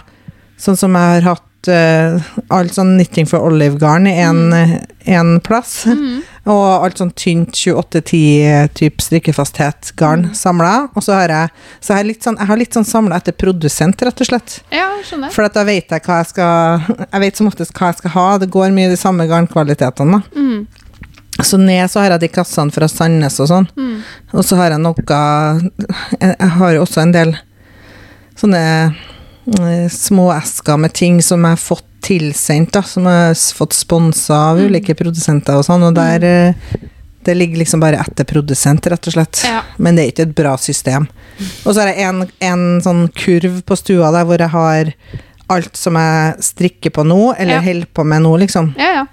[0.61, 5.85] sånn som jeg har hatt uh, alt sånn Knitting for Olive-garn i én plass.
[5.87, 6.21] Mm.
[6.49, 10.35] Og alt sånn tynt 28-10-type strikkefasthet garn Mm.
[10.35, 10.89] samla.
[10.95, 14.01] Og så har jeg, så jeg litt sånn, jeg har litt sånn samla etter produsent,
[14.01, 14.55] rett og slett.
[14.73, 15.31] Ja, skjønner.
[15.31, 16.81] For da vet jeg hva jeg skal
[17.11, 18.37] Jeg vet som oftest hva jeg skal ha.
[18.41, 20.21] Det går mye i de samme garnkvalitetene.
[20.21, 20.39] da.
[20.39, 20.67] Mm.
[21.41, 23.67] Så ned så har jeg de kassene fra Sandnes og sånn.
[23.77, 24.01] Mm.
[24.33, 27.37] Og så har jeg noe Jeg jeg har jo også en del
[28.37, 28.95] sånne
[29.59, 32.81] eh, små esker med ting som jeg har fått tilsendt, da.
[32.83, 34.65] Som har fått sponsa av Mm.
[34.71, 35.83] ulike produsenter og sånn.
[35.87, 36.53] Og der eh,
[37.23, 39.43] Det ligger liksom bare etter produsent, rett og slett.
[39.45, 39.59] Ja.
[39.77, 41.07] Men det er ikke et bra system.
[41.67, 44.89] Og så har jeg en, en sånn kurv på stua der hvor jeg har
[45.47, 47.61] alt som jeg strikker på nå, eller Ja.
[47.61, 48.73] holder på med nå, liksom.
[48.75, 49.05] ja, ja.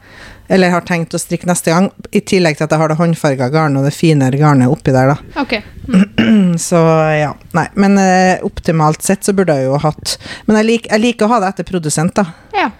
[0.48, 1.90] Eller har tenkt å strikke neste gang.
[2.16, 5.12] I tillegg til at jeg har det håndfarga garnet og det finere garnet oppi der,
[5.12, 5.42] da.
[5.42, 5.58] Ok.
[6.68, 6.80] Så
[7.18, 7.34] ja.
[7.56, 7.66] Nei.
[7.74, 11.32] Men eh, optimalt sett så burde jeg jo hatt Men jeg, lik, jeg liker å
[11.34, 12.24] ha det etter produsent, da.
[12.56, 12.70] Ja.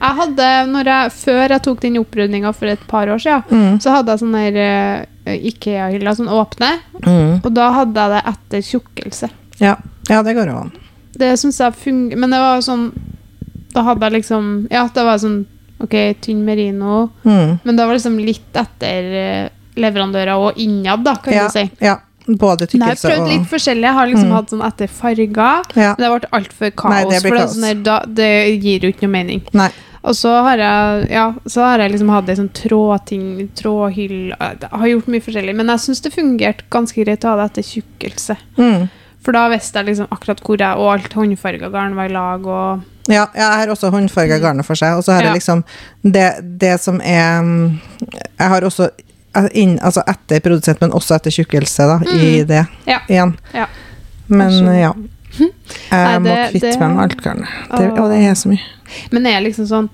[0.00, 3.80] Jeg hadde, når jeg, Før jeg tok den opprydninga for et par år siden, Mm.
[3.82, 6.70] så hadde jeg sånne der, eh, Ikea-hyller, sånn åpne.
[7.04, 7.40] Mm.
[7.44, 9.28] Og da hadde jeg det etter tjukkelse.
[9.60, 9.74] Ja.
[10.08, 10.72] ja, det går jo an.
[11.20, 12.84] Det syns jeg fungerer Men det var sånn
[13.74, 15.40] Da hadde jeg liksom Ja, det var sånn
[15.82, 17.58] Ok, tynn merino, Mm.
[17.64, 19.48] men det var liksom litt etter eh,
[19.80, 21.70] leverandører og innad, da, kan Ja, du si.
[21.80, 21.96] ja.
[22.28, 23.82] Både Men jeg har prøvd og litt forskjellig.
[23.88, 24.34] Jeg har liksom Mm.
[24.36, 25.62] hatt sånn etter farger.
[25.74, 25.94] ja.
[25.98, 26.90] Men det ble altfor kaos.
[26.92, 27.54] Nei, det for det, kaos.
[27.56, 29.42] sånn der, da, det gir jo ikke noe mening.
[29.52, 29.70] Nei.
[30.04, 34.70] Og så har jeg ja, så har jeg liksom hatt ei sånn trådting, trådhyll Jeg
[34.70, 37.82] har gjort mye forskjellig, men jeg syns det fungerte ganske greit å ha det etter
[37.82, 38.36] tjukkelse.
[38.58, 38.88] Mm.
[39.22, 42.46] For da visste jeg liksom akkurat hvor jeg Og alt håndfarga garn var i lag,
[42.46, 42.80] og
[43.10, 45.28] Ja, jeg har også håndfarga garnet for seg, og så har Mm.
[45.28, 45.64] Jeg liksom
[46.02, 46.26] det,
[46.60, 47.80] det som er mm,
[48.38, 48.90] Jeg har også
[49.54, 52.76] inn, altså etter produsent, men også etter tjukkelse, da, i det Mm.
[52.86, 53.00] Ja.
[53.08, 53.36] igjen.
[53.54, 53.66] Ja.
[54.28, 54.92] Men ja.
[55.38, 55.50] Jeg
[55.90, 57.48] Nei, må kvitte meg med alt garnet.
[57.70, 58.64] Det, og det er så mye.
[59.12, 59.90] Men er liksom sånn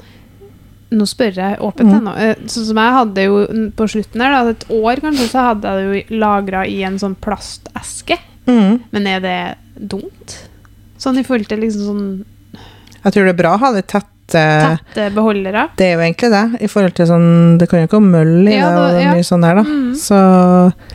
[0.96, 2.06] Nå spør jeg åpent Mm.
[2.16, 5.66] Eh, Sånn som jeg hadde jo på slutten her, da, et år kanskje, så hadde
[5.66, 8.16] jeg det jo lagra i en sånn plasteske.
[8.46, 8.80] Mm.
[8.92, 9.56] Men er det
[9.90, 10.36] dumt?
[10.96, 12.24] Sånn i forhold til liksom sånn
[13.04, 15.68] Jeg tror det er bra å ha det tette tette beholdere?
[15.78, 18.48] Det er jo egentlig det, i forhold til sånn Det kan jo ikke komme møll
[18.50, 19.12] i Ja, det, og ja.
[19.14, 19.62] mye sånn der, da.
[19.62, 19.92] Mm.
[19.94, 20.16] Så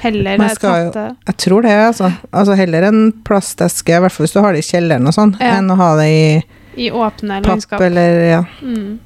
[0.03, 2.09] Heller Man skal jo- tette jeg tror det, altså.
[2.33, 5.31] altså heller en plasteske, i hvert fall hvis du har det i kjelleren og sånn,
[5.39, 5.53] Ja.
[5.61, 6.43] enn å ha det i
[6.77, 7.81] i åpne papp landskap.
[7.81, 8.43] eller ja.
[8.63, 8.99] Mm.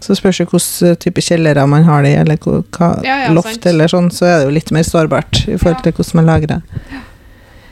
[0.00, 3.48] Så spørs det hvilken type kjellere man har det i, eller hva, Ja, ja, loft
[3.52, 3.66] sant.
[3.66, 6.62] eller sånn, så er det jo litt mer sårbart i forhold til hvordan man lagrer.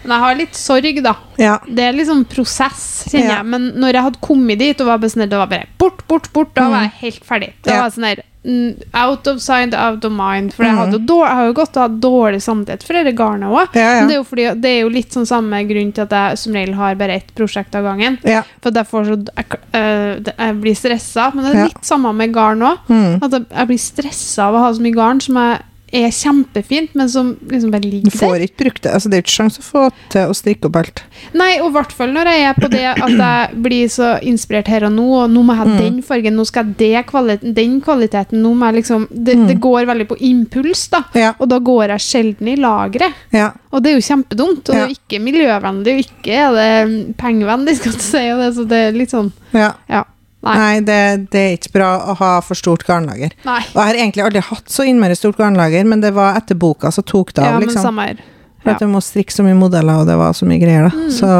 [0.06, 1.16] Men jeg har litt sorg, da.
[1.38, 1.58] Ja.
[1.66, 3.36] Det er liksom prosess, kjenner Ja.
[3.42, 3.46] jeg.
[3.46, 6.54] Men når jeg hadde kommet dit og var bestemt, det var bare bort, bort, bort,
[6.54, 6.70] da Mm.
[6.70, 7.52] var jeg helt ferdig.
[7.62, 7.82] Da Ja.
[7.82, 10.52] var sånn der mm, Out of sight, out of mind.
[10.54, 10.78] For jeg, Mm.
[10.78, 13.74] hadde dårlig, jeg har jo gått og hatt dårlig samvittighet for dette garnet òg.
[13.74, 14.20] Ja, Men det ja.
[14.20, 16.94] er fordi, det er jo litt sånn samme grunn til at jeg som regel har
[16.94, 18.18] bare ett prosjekt av gangen.
[18.22, 18.42] ja.
[18.62, 21.34] For at jeg, får så, jeg, øh, jeg blir stressa.
[21.34, 21.64] Men det er Ja.
[21.64, 22.78] litt samme med garn òg.
[22.88, 23.18] Mm.
[23.24, 25.60] At jeg, jeg blir stressa av å ha så mye garn som jeg,
[25.92, 28.18] er kjempefint, men som liksom bare Du ligger der.
[28.18, 28.90] får ikke brukt det.
[28.92, 31.02] Altså, det er ikke sjanse å få til å strikke opp alt.
[31.32, 34.66] Nei, og i hvert fall når jeg er på det at jeg blir så inspirert
[34.68, 35.78] her og nå, og nå må jeg ha Mm.
[35.78, 39.46] den fargen, nå skal jeg ha kvali den kvaliteten, nå må jeg liksom det, Mm.
[39.48, 41.04] det går veldig på impuls, da.
[41.14, 41.34] Ja.
[41.38, 43.14] Og da går jeg sjelden i lageret.
[43.32, 43.52] Ja.
[43.72, 47.16] Og det er jo kjempedumt, og det er jo ikke miljøvennlig, og ikke er det
[47.16, 49.72] pengevennlig, skal du si, og det, så det er litt sånn ja.
[49.88, 50.02] Ja.
[50.46, 50.56] Nei.
[50.60, 50.98] Nei, det,
[51.34, 53.32] det er ikke bra å ha for stort garnlager.
[53.44, 53.58] Nei.
[53.74, 56.92] Og jeg har egentlig aldri hatt så innmari stort garnlager, men det var etter boka
[56.94, 57.82] så tok det Ja, av, men liksom.
[57.90, 58.20] samme her.
[58.62, 58.74] For Ja.
[58.76, 60.94] at jeg må strikke så mye modeller, og det var så mye greier, da.
[60.96, 61.10] Mm.
[61.10, 61.32] Så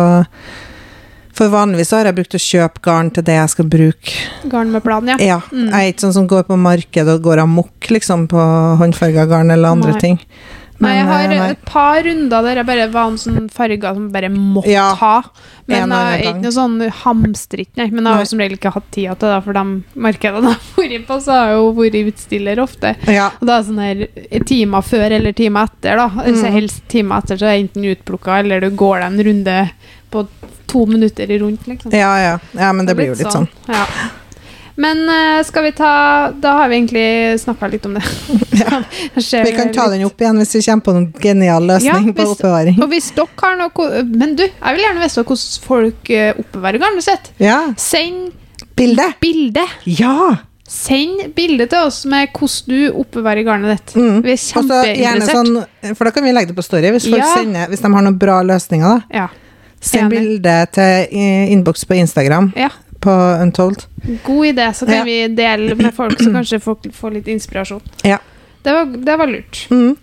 [1.37, 4.13] For vanligvis har jeg brukt å kjøpe garn til det jeg skal bruke.
[4.49, 5.17] Garn med plan, ja.
[5.21, 5.67] Ja, Mm.
[5.69, 8.41] Jeg er ikke sånn som går på markedet og går amok liksom, på
[8.81, 10.01] håndfarga garn eller andre Nei.
[10.01, 10.19] ting.
[10.85, 11.51] Nei, jeg har eh, nei.
[11.55, 15.15] et par runder der jeg bare var en sånn farger som bare måtte Ja, ha.
[15.67, 17.87] Men en jeg er ikke noe sånn hamstring, nei.
[17.91, 18.27] Men jeg har Nei.
[18.27, 19.65] jo som regel ikke hatt tida til det, for de
[20.07, 22.93] markedene jeg har vært på, så har jeg jo vært utstiller ofte.
[23.09, 26.09] Ja, Og da er det sånn her timer før eller timer etter, da.
[26.27, 29.27] hvis jeg helst timer etter, så er det enten utplukka, eller du går deg en
[29.31, 29.57] runde
[30.13, 30.27] på
[30.67, 31.93] to minutter i rundt, liksom.
[31.95, 32.39] ja, ja.
[32.53, 33.49] ja, men det blir jo litt sånn.
[33.71, 33.85] Ja.
[34.77, 35.91] Men eh, skal vi ta
[36.37, 38.03] Da har vi egentlig snakka litt om det.
[38.57, 38.81] Ja.
[39.45, 42.23] Vi kan ta den opp igjen hvis vi kommer på noen genial løsning Ja, på
[42.23, 42.79] hvis- oppbevaring.
[42.83, 46.83] Og hvis dere har noe Men du, jeg vil gjerne vite hvordan folk eh, oppbevarer
[46.83, 47.31] garnet sitt.
[47.43, 47.61] Ja.
[47.81, 48.33] Send
[48.77, 49.07] Bilde!
[49.21, 49.65] bilde.
[49.89, 50.35] Ja!
[50.69, 53.95] Send bilde til oss med hvordan du oppbevarer garnet ditt.
[53.97, 54.19] Mm.
[54.25, 55.37] Vi er kjempeinteressert.
[55.37, 58.05] sånn, for da kan vi legge det på story hvis, folk sender, hvis de har
[58.09, 58.99] noen bra løsninger.
[59.07, 59.21] da.
[59.23, 59.29] Ja.
[59.81, 61.13] Send bilde til
[61.53, 62.71] innboks på Instagram ja.
[63.01, 63.11] På
[63.43, 63.85] Untold.
[64.25, 64.71] God idé.
[64.75, 65.05] Så kan Ja.
[65.05, 67.81] vi dele med folk, så kanskje folk får litt inspirasjon.
[68.05, 68.19] Ja.
[68.63, 69.67] Det var, det var lurt.
[69.71, 69.97] Mm.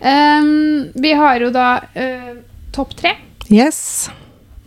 [0.00, 2.34] Um, vi har jo da uh,
[2.72, 3.12] topp tre.
[3.50, 4.08] Yes.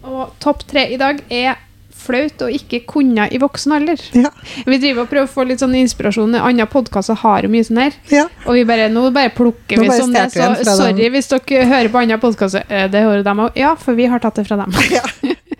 [0.03, 1.55] Og topp tre i dag er
[2.03, 4.01] flaut å ikke kunne i voksen alder.
[4.11, 4.29] Ja.
[4.67, 6.35] Vi driver og prøver å få litt sånn inspirasjon.
[6.35, 7.93] Andre podkaster har jo mye sånn her.
[8.11, 8.25] ja.
[8.45, 10.25] Og vi bare, nå bare plukker Nå vi sånn det.
[10.35, 12.65] Så sorry hvis dere hører på andre podkaster.
[12.67, 13.55] Eh, Det hører dem òg.
[13.55, 14.75] Ja, for vi har tatt det fra dem.
[14.91, 15.03] Ja.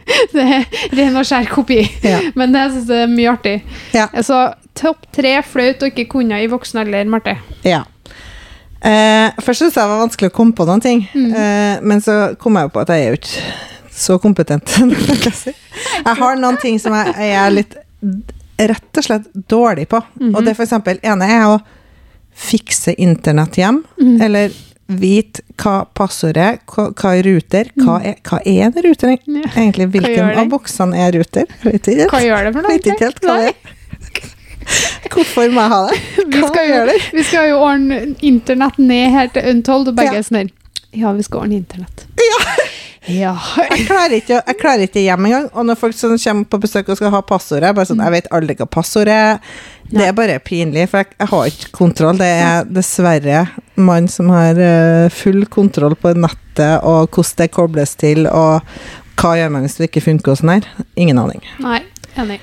[0.34, 0.66] det er
[0.98, 1.80] ren og skjær kopi.
[2.04, 2.20] Ja.
[2.40, 3.56] Men det syns jeg er mye artig.
[3.96, 4.08] Ja.
[4.22, 4.42] Så
[4.78, 7.38] topp tre flaut å ikke kunne i voksen alder, Marte.
[7.68, 7.84] ja.
[8.84, 11.30] Eh, først syntes jeg det var vanskelig å komme på noen ting, Mm.
[11.40, 13.44] eh, men så kom jeg jo på at jeg er jo ikke
[13.96, 14.74] så kompetent.
[16.06, 17.78] jeg har noen ting som jeg, jeg er litt
[18.60, 20.02] rett og slett dårlig på.
[20.20, 20.36] Mhm.
[20.36, 21.62] Og det for eksempel ene er å
[22.36, 24.22] fikse internett hjem, mm.
[24.26, 24.52] eller
[25.00, 29.88] vite hva passordet er, hva, hva er ruter, hva er, hva er en ruter egentlig?
[29.94, 31.46] Hvilken av boksene er ruter?
[31.64, 32.10] Vet ikke.
[32.12, 32.74] Hva gjør det for noe?
[32.74, 33.80] Vet ikke helt hva det er.
[35.14, 35.98] Hvorfor må jeg ha det?
[36.34, 36.98] Vi skal, jo, det?
[37.14, 40.22] vi skal jo ordne internett ned her til Untold, og begge Ja.
[40.24, 40.52] er sånn
[40.94, 42.06] Ja, vi skal ordne internett.
[43.10, 43.34] Ja.
[43.68, 45.48] Jeg klarer ikke, jeg klarer ikke hjem engang.
[45.52, 48.30] Og når folk sånn kommer på besøk og skal ha passordet, bare sånn, jeg vet
[48.32, 49.58] aldri hva passordet er.
[49.92, 52.18] Det er bare pinlig, for jeg, jeg har ikke kontroll.
[52.18, 53.44] Det er dessverre
[53.76, 58.64] mann som har eh, full kontroll på nettet, og hvordan det kobles til, og
[59.20, 60.68] hva gjør man hvis det ikke funker og sånn her.
[61.00, 61.44] Ingen aning.
[61.62, 61.82] Nei,
[62.20, 62.40] enig.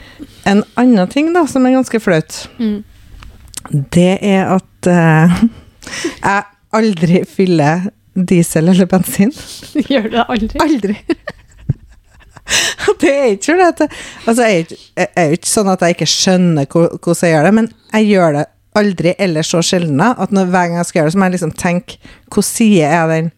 [0.49, 2.78] En annen ting da, som er ganske flaut, Mm.
[3.93, 5.43] det er at uh,
[6.24, 9.32] jeg aldri fyller diesel eller bensin.
[9.91, 10.61] Gjør du det aldri?
[10.64, 10.97] Aldri.
[13.03, 16.70] det er ikke fordi at altså, jeg, er jo ikke sånn at jeg ikke skjønner
[16.70, 18.46] hvordan jeg gjør det, men jeg gjør det
[18.80, 21.36] aldri eller så sjelden at når, hver gang jeg skal gjøre det, så må jeg
[21.36, 23.30] liksom tenke hvordan side er den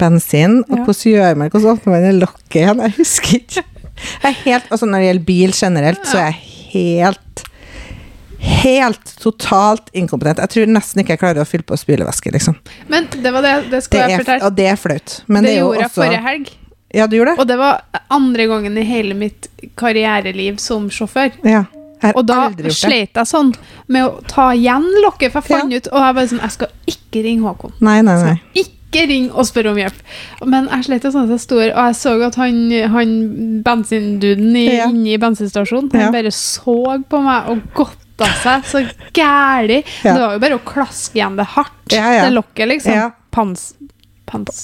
[0.00, 2.82] bensinen, og hvordan gjør man hvordan åpner man det lokket igjen?
[2.84, 3.64] Jeg husker ikke.
[3.94, 6.40] Jeg er helt, altså Når det gjelder bil generelt, så er jeg
[6.74, 7.44] helt
[8.44, 10.42] Helt totalt inkompetent.
[10.42, 12.58] Jeg tror nesten ikke jeg klarer å fylle på spylevæske, liksom.
[12.92, 14.44] Men det var det, det Det skal jeg fortelle.
[14.44, 15.14] og det er flaut.
[15.26, 16.50] Men det, det, jo gjorde jeg forrige helg.
[16.94, 17.40] Ja, du gjorde det?
[17.42, 17.80] Og det var
[18.14, 19.48] andre gangen i hele mitt
[19.80, 21.32] karriereliv som sjåfør.
[21.44, 21.64] Ja.
[22.14, 23.54] Og da slet jeg sånn
[23.88, 25.78] med å ta igjen lokket, for jeg fant Ja.
[25.78, 27.72] ut Og jeg bare sånn Jeg skal ikke ringe Håkon.
[27.80, 28.40] Nei, nei, Så nei.
[28.60, 30.02] ikke ring og spørre om hjelp.
[30.44, 34.66] Men jeg slet sånn at jeg står, og jeg så at han, han bensinduden i,
[34.76, 34.86] Ja.
[34.90, 36.10] inne i bensinstasjonen, han Ja.
[36.12, 38.84] bare så på meg og godta seg så
[39.14, 39.82] gæli.
[40.04, 40.12] Ja.
[40.14, 43.12] Det var jo bare å klaske igjen det hardt, det lokket, liksom.
[43.32, 43.74] Pans,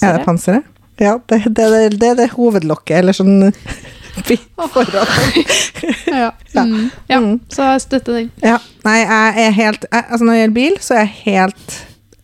[0.03, 0.63] Er det panseret.
[1.01, 3.47] Ja, det, det, det, det er det hovedlokket, eller sånn
[4.73, 5.07] foran.
[6.11, 6.31] Ja.
[6.53, 6.63] Ja.
[6.67, 6.89] Mm.
[7.09, 7.39] ja, Mm.
[7.49, 8.29] så jeg støtter den.
[8.43, 8.57] Ja.
[8.85, 11.75] Nei, jeg er helt jeg, Altså, når det gjelder bil, så er jeg helt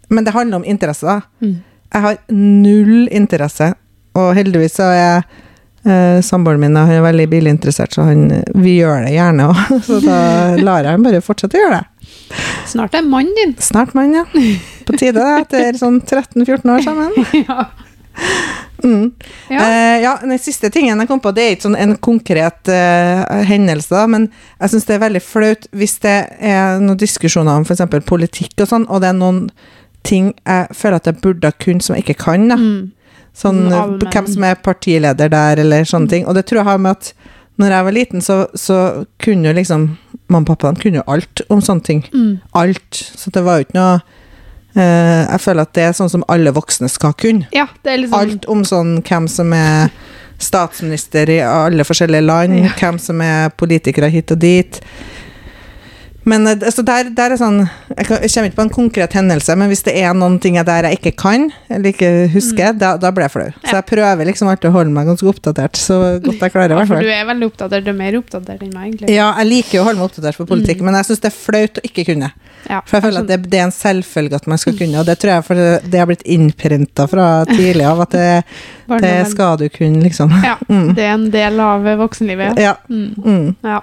[0.09, 1.21] Men det handler om interesse, da.
[1.41, 1.55] Mm.
[1.93, 3.71] Jeg har null interesse,
[4.15, 5.23] og heldigvis så er jeg
[5.87, 8.25] eh, Samboeren min er veldig bilinteressert, så han,
[8.59, 9.61] vi gjør det gjerne òg.
[9.87, 10.19] Så da
[10.59, 12.11] lar jeg ham bare fortsette å gjøre det.
[12.67, 13.55] Snart er mannen din.
[13.63, 14.25] Snart, mann, ja.
[14.87, 17.15] På tide, det, etter sånn 13-14 år sammen.
[17.47, 17.69] ja.
[18.83, 19.11] Mm.
[19.49, 19.61] Ja.
[19.61, 23.23] Eh, ja, den siste tingen jeg kom på, det er ikke sånn en konkret eh,
[23.49, 24.27] hendelse, men
[24.59, 27.81] jeg syns det er veldig flaut hvis det er noen diskusjoner om f.eks.
[28.05, 29.47] politikk og sånn, og det er noen
[30.07, 32.45] ting jeg føler at jeg burde ha kunnet som jeg ikke kan.
[32.53, 32.55] Da.
[32.61, 32.91] Mm.
[33.37, 36.27] Sånn eh, allmenn- hvem som er partileder der, eller sånne ting.
[36.29, 37.11] Og det tror jeg har med at
[37.57, 39.87] når jeg var liten, så, så kunne jo liksom
[40.27, 42.01] Mamma og pappa de kunne jo alt om sånne ting.
[42.11, 42.33] Mm.
[42.59, 42.97] Alt.
[43.15, 44.01] Så det var jo ikke noe
[44.77, 47.47] Jeg føler at det er sånn som alle voksne skal kunne.
[47.55, 49.89] Ja, det er liksom Alt om sånn hvem som er
[50.37, 52.69] statsminister i alle forskjellige land, Ja.
[52.77, 54.81] hvem som er politikere hit og dit.
[56.27, 57.61] Men eh, altså der, der er sånn
[57.95, 60.99] Jeg kommer ikke på en konkret hendelse, men hvis det er noen ting der jeg
[60.99, 63.47] ikke kan, eller ikke husker, da, da blir jeg flau.
[63.63, 63.75] Så Mm.
[63.77, 66.85] Jeg prøver liksom alltid å holde meg ganske oppdatert, så godt jeg klarer, i Ja,
[66.89, 67.85] for du er veldig oppdatert.
[67.85, 69.13] Du er mer oppdatert enn meg, egentlig.
[69.15, 71.35] Ja, jeg liker jo å holde meg oppdatert på politikk, men jeg syns det er
[71.37, 72.31] flaut å ikke kunne.
[72.67, 75.05] Ja, For jeg føler at det, det er en selvfølge at man skal kunne, og
[75.07, 75.55] det tror jeg for
[75.87, 78.43] det, har blitt innprinta fra tidlig av, at det,
[79.03, 80.33] det skal du kunne, liksom.
[80.43, 80.89] Ja, Mm.
[80.97, 82.59] det er en del av voksenlivet.
[82.59, 82.75] Ja.
[82.89, 83.13] Mm.
[83.23, 83.55] Mm.
[83.63, 83.81] ja.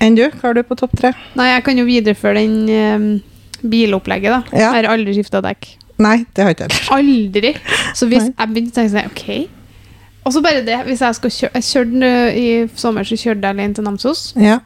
[0.00, 0.24] Enn du?
[0.30, 1.12] Hva har du på topp tre?
[1.38, 4.40] Nei, jeg kan jo videreføre den eh, bilopplegget, da.
[4.58, 4.72] Ja.
[4.76, 5.72] Jeg har aldri skifta dekk.
[5.98, 6.94] Nei, det har ikke jeg heller.
[6.94, 7.54] Aldri.
[7.98, 8.34] Så hvis Nei.
[8.38, 11.66] jeg begynte å tenke sånn, ok Og så bare det, hvis jeg skal kjøre Jeg
[11.72, 14.22] kjørte eh, i sommer, så kjørte jeg alene til Namsos.
[14.38, 14.60] Ja.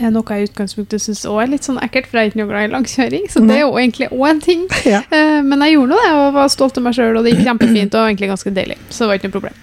[0.00, 2.40] Eh, Noe jeg i utgangspunktet syns òg er litt sånn ekkelt, for jeg er ikke
[2.42, 3.28] noe glad i langkjøring.
[3.30, 4.66] Så det er jo egentlig òg en ting.
[4.90, 5.04] ja.
[5.14, 7.46] Eh, Men jeg gjorde nå det, og var stolt av meg sjøl, og det gikk
[7.46, 7.94] kjempefint.
[7.94, 9.58] Og egentlig ganske deilig, så det var ikke noe problem.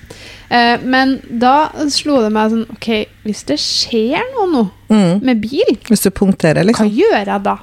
[0.50, 2.88] Eh, Men da slo det meg sånn Ok,
[3.26, 5.22] hvis det skjer noe nå Mm.
[5.22, 6.88] med bil, Hvis du punkterer, hva liksom.
[6.90, 7.58] gjør jeg da?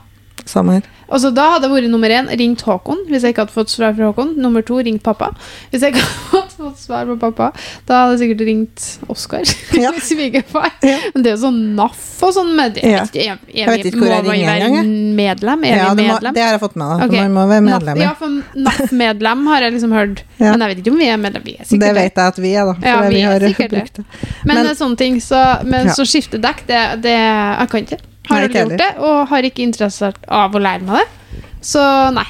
[0.46, 0.82] Samme her.
[1.14, 3.92] Altså, Da hadde jeg vært nummer én, ringt Håkon, hvis jeg ikke hadde fått svar
[3.94, 4.30] fra Håkon.
[4.40, 5.28] Nummer to, ringt pappa.
[5.70, 7.48] Hvis jeg ikke hadde fått svar fra pappa,
[7.86, 9.44] da hadde jeg sikkert ringt Oskar.
[9.84, 9.90] Ja.
[10.00, 10.70] Svigerfar.
[10.82, 10.96] Ja.
[11.14, 13.02] Men det er jo sånn NAF og sånn med Ja.
[13.04, 15.64] Er, er, Jeg vet ikke hvor jeg ringer engang, medlem?
[15.68, 16.30] Er Ja, vi medlem?
[16.32, 17.04] må, det har jeg fått med meg.
[17.08, 17.20] Okay.
[17.28, 18.00] Man må være medlem.
[18.04, 20.24] Ja, for NAF-medlem har jeg liksom hørt.
[20.40, 20.52] Ja.
[20.54, 21.44] Men jeg vet ikke om vi er medlem.
[21.44, 22.74] Vi er Det sikkert vet jeg at vi er, da.
[22.80, 23.52] For Ja, vi vi er har det.
[23.70, 24.04] brukt det.
[24.44, 28.00] Men, Men- eh, sånne ting, så, men så skifte dekk, det, det Jeg kan ikke.
[28.28, 31.42] Har aldri gjort det, og har ikke interesse av å lære meg det.
[31.64, 31.82] Så
[32.14, 32.26] nei.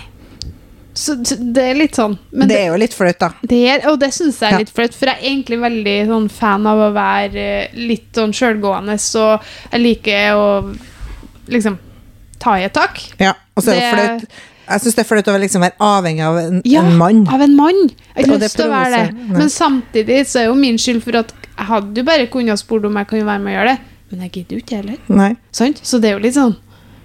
[0.95, 2.17] Så så det er litt sånn.
[2.33, 3.33] Men det er jo litt flaut, da.
[3.43, 4.59] det er, og det syns jeg er Ja.
[4.63, 7.35] litt flaut, for jeg er egentlig veldig sånn fan av å være
[7.65, 9.41] eh, litt sånn sjølgående, så
[9.73, 10.77] jeg liker å
[11.51, 11.79] liksom
[12.39, 13.01] ta i et tak.
[13.19, 14.29] Ja, og så er det Det- flaut.
[14.65, 17.27] Jeg syns det er flaut å liksom være avhengig av en, Ja, en mann.
[17.29, 17.91] av en mann.
[18.17, 19.15] Jeg har lyst til å være det.
[19.29, 22.85] Men samtidig så er jo min skyld for at jeg hadde jo bare kunnet spurt
[22.87, 23.79] om jeg kunne være med og gjøre det,
[24.15, 25.37] men jeg gidder jo ikke heller.
[25.55, 25.75] Sånn?
[25.83, 26.57] Så det er jo litt sånn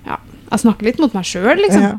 [0.05, 0.17] Ja,
[0.51, 1.83] jeg snakker litt mot meg sjøl, liksom.
[1.83, 1.97] Ja.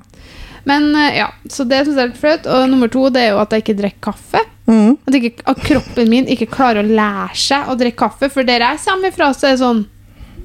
[0.68, 2.46] Men eh, ja, så det syns jeg er litt flaut.
[2.50, 4.42] Og nummer to det er jo at jeg ikke drikker kaffe.
[4.70, 4.98] Mm.
[5.06, 8.30] At, ikke, at kroppen min ikke klarer å lære seg å drikke kaffe.
[8.32, 9.86] For der jeg kommer fra, så er det sånn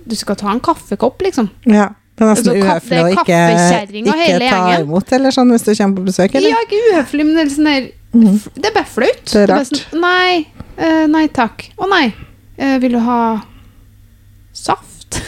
[0.05, 1.51] Du skal ta en kaffekopp, liksom.
[1.71, 1.91] ja.
[2.15, 3.37] Det er nesten Altså, uhøflig å ikke,
[3.99, 6.53] ikke ta imot, eller sånn, hvis du kommer på besøk, eller?
[6.53, 8.37] Ja, ikke uhøflig, men det er sånn der Mhm.
[8.55, 9.25] Det er bare flaut.
[9.27, 9.69] Det er rart.
[9.69, 10.47] Det er Sånn, nei,
[10.79, 11.65] uh, nei takk.
[11.75, 12.05] Å nei.
[12.55, 13.17] Uh, vil du ha
[14.55, 15.21] saft?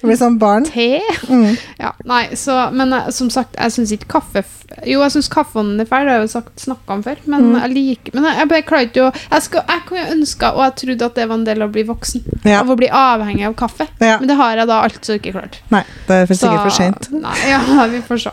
[0.00, 0.64] Det blir sånn barn.
[0.68, 1.00] Te?
[1.28, 1.56] Mm.
[1.80, 4.42] Ja, nei, så Men eh, som sagt, jeg syns ikke kaffe
[4.88, 7.48] Jo, jeg syns kaffen er feil, det har jeg jo sagt snakka om før, men
[7.50, 7.56] Mm.
[7.60, 10.62] jeg liker Men jeg, jeg bare klarer ikke å Jeg, skal, jeg kunne ønska, og
[10.64, 12.60] jeg trodde at det var en del av å bli voksen, Ja.
[12.60, 13.88] av å bli avhengig av kaffe.
[14.00, 14.18] Ja.
[14.20, 15.58] Men det har jeg da altså ikke klart.
[15.74, 17.10] Nei, det er for sikkert for seint.
[17.12, 17.60] Nei, ja,
[17.90, 18.32] vi får se.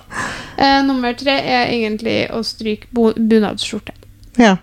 [0.57, 3.95] Eh, nummer tre er egentlig å stryke bo- bunadsskjorte.
[4.37, 4.55] Ja.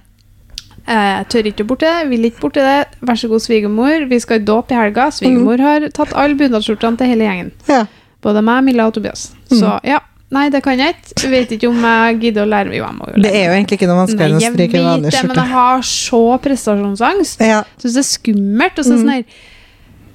[0.86, 2.86] Eh, Jeg tør ikke borti det, vil ikke borti det.
[3.00, 4.08] Vær så god, svigermor.
[4.08, 5.06] Vi skal i dåp i helga.
[5.10, 5.64] Svigermor Mm.
[5.64, 7.52] har tatt alle bunadsskjortene til hele gjengen.
[7.68, 7.86] ja.
[8.24, 9.32] Både meg, Milla og Tobias.
[9.50, 9.58] Mm.
[9.60, 9.98] Så ja.
[10.32, 11.28] Nei, det kan jeg ikke.
[11.30, 13.08] Vet ikke om jeg gidder å lære meg.
[13.16, 15.36] Jo, Det er jo egentlig ikke noe vanskeligere enn å stryke vanlig vet det, men
[15.36, 17.40] jeg har så prestasjonsangst.
[17.46, 18.78] Ja, Syns det er skummelt.
[18.78, 19.02] Og så Mm.
[19.04, 19.24] sånn her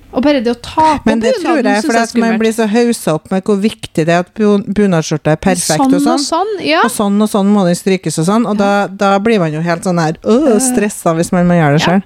[0.09, 2.39] Og bare det å ta på men det tror jeg for det er at man
[2.41, 6.01] blir så haussa opp med hvor viktig det er at bunadsskjorta er perfekt sånn og
[6.01, 6.15] sånn.
[6.15, 6.53] og sånn.
[6.65, 6.81] Ja.
[6.87, 9.61] Og sånn og sånn må den strykes og sånn, og da, da blir man jo
[9.61, 11.99] helt sånn her øh, stressa hvis man må gjøre det Ja.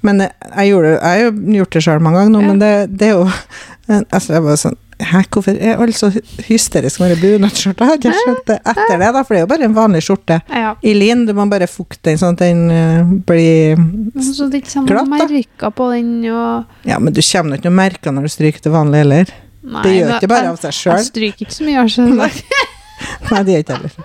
[0.00, 2.46] Men jeg, gjorde, jeg har jo gjort det sjøl mange ganger nå, Ja.
[2.48, 3.26] men det, det er jo
[4.14, 6.10] Altså, jeg var sånn Hæ, hvorfor er alle så
[6.44, 7.86] hysteriske med bunadsskjorte?
[7.94, 8.00] Jeg
[8.46, 10.40] det etter det, da, for det er jo bare en vanlig skjorte.
[10.52, 10.74] ja.
[10.82, 13.80] I lin, du må bare fukte den sånn at den uh, blir
[14.20, 15.26] Så det ikke Glatt, sånn da.
[15.28, 18.74] merker på den og Ja, men du kommer ikke noe merker når du stryker det
[18.74, 19.32] vanlig heller.
[19.60, 22.06] Nei, Det gjør men ikke bare av seg Jeg stryker ikke så mye, altså.
[22.10, 23.98] Nei, det gjør ikke heller.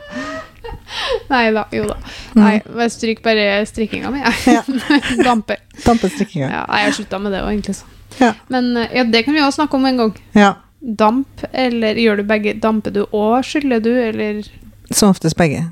[1.32, 1.96] Nei da, jo da.
[2.36, 2.41] Mm.
[2.41, 4.60] Nei, jeg stryker bare strikkinga mi, jeg.
[4.60, 4.64] Ja.
[5.28, 5.60] Damper.
[5.86, 6.50] Dampestrikkinga.
[6.52, 7.78] Ja, jeg har slutta med det òg, egentlig.
[7.80, 7.89] Så.
[8.20, 8.32] Ja.
[8.54, 10.14] Men eh, ja, det kan vi også snakke om en gang.
[10.38, 10.54] ja.
[10.82, 12.53] Damp, eller gjør du begge?
[12.61, 14.43] Damper du og skyller du, eller
[14.91, 15.71] Som oftest begge.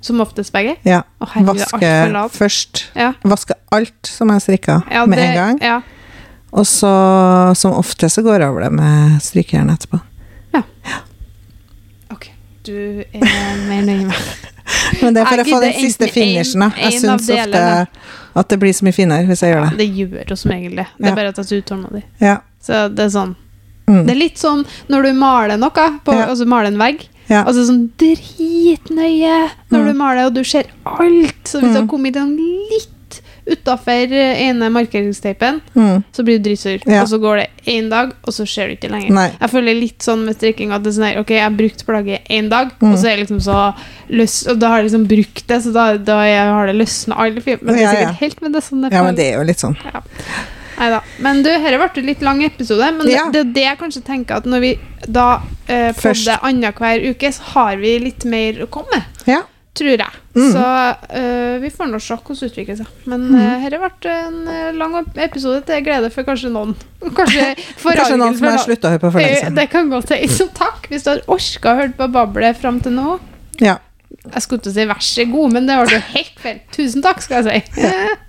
[0.00, 0.76] som oftest begge?
[0.86, 1.02] Ja.
[1.20, 2.84] Å, herregud, Vaske først.
[2.94, 3.12] Ja.
[3.22, 5.58] Vaske alt som jeg strikka, Ja, med en gang.
[5.62, 5.80] Ja.
[6.52, 10.00] Og så som ofte så går jeg over det med strykejern etterpå.
[10.54, 10.62] ja
[12.10, 12.30] Ok,
[12.64, 14.22] du er mer nøye med.
[15.02, 16.70] Men det er for Jeg å få den siste finishen, da.
[16.76, 17.62] Jeg syns ofte
[18.38, 19.76] at det blir så mye finere hvis jeg gjør det.
[19.80, 20.86] Det gjør jo som regel det.
[20.98, 21.10] Det Ja.
[21.12, 22.02] er bare at jeg er så utålmodig.
[22.20, 22.36] Ja.
[22.62, 23.36] Så det er sånn
[23.88, 24.04] Mm.
[24.06, 25.70] Det er litt sånn når du maler noe,
[26.04, 26.26] på, Ja.
[26.28, 27.08] altså maler en vegg.
[27.28, 27.42] Ja.
[27.44, 29.86] Altså sånn dritnøye når Mm.
[29.86, 31.44] du maler, og du ser alt.
[31.44, 31.88] Så hvis du har Mm.
[31.88, 32.36] kommet sånn
[32.70, 36.04] litt utafor ene markeringsteipen, Mm.
[36.12, 36.82] så blir du dritsur.
[36.86, 37.00] Ja.
[37.02, 39.10] Og så går det én dag, og så ser du ikke lenger.
[39.10, 39.30] Nei.
[39.40, 41.86] Jeg føler litt sånn med strikking at det er sånn her, ok, jeg har brukt
[41.86, 42.92] plagget én dag, Mm.
[42.92, 43.74] og så er jeg liksom så
[44.10, 47.14] løs, og da har jeg liksom brukt det, så da, da jeg har det løsna
[47.18, 47.42] alle.
[47.62, 48.06] Men det er Ja, ja.
[48.06, 49.76] sikkert helt med det sånn det Ja, men det er jo litt sånn.
[50.78, 51.02] Neida.
[51.24, 52.88] Men du, dette ble litt lang episode.
[52.98, 53.26] Men Ja.
[53.30, 54.72] det, det er det jeg kanskje tenker at når vi
[55.06, 55.28] da
[55.68, 59.22] eh, podder annenhver uke, så har vi litt mer å komme med.
[59.26, 59.42] Ja.
[59.78, 60.14] Tror jeg.
[60.34, 60.46] Mm.
[60.54, 60.62] Så
[61.14, 62.86] eh, vi får nå se hvordan det utvikler seg.
[63.06, 63.34] Men Mm.
[63.38, 66.72] uh, dette ble en eh, lang episode til glede for kanskje noen.
[67.18, 67.44] Kanskje
[67.84, 69.54] Kanskje noen som har slutta å høre på for lenge Eh, siden.
[69.60, 70.32] Det kan godt hende.
[70.38, 73.18] Så takk hvis du har orka å høre på bablet fram til nå.
[73.62, 73.76] Ja.
[74.34, 76.58] Jeg skulle til å si vær så god, men det var jo helt feil.
[76.74, 77.86] Tusen takk, skal jeg si.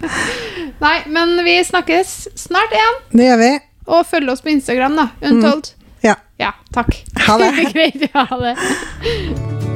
[0.85, 3.01] Nei, men vi snakkes snart igjen.
[3.13, 3.51] Det gjør vi.
[3.89, 5.09] Og følg oss på Instagram, da.
[5.31, 5.73] Untold.
[6.05, 6.15] Ja.
[6.39, 6.93] Ja, takk.
[7.27, 7.51] Ha det.
[7.73, 8.05] Greit.
[8.15, 9.68] Ha det.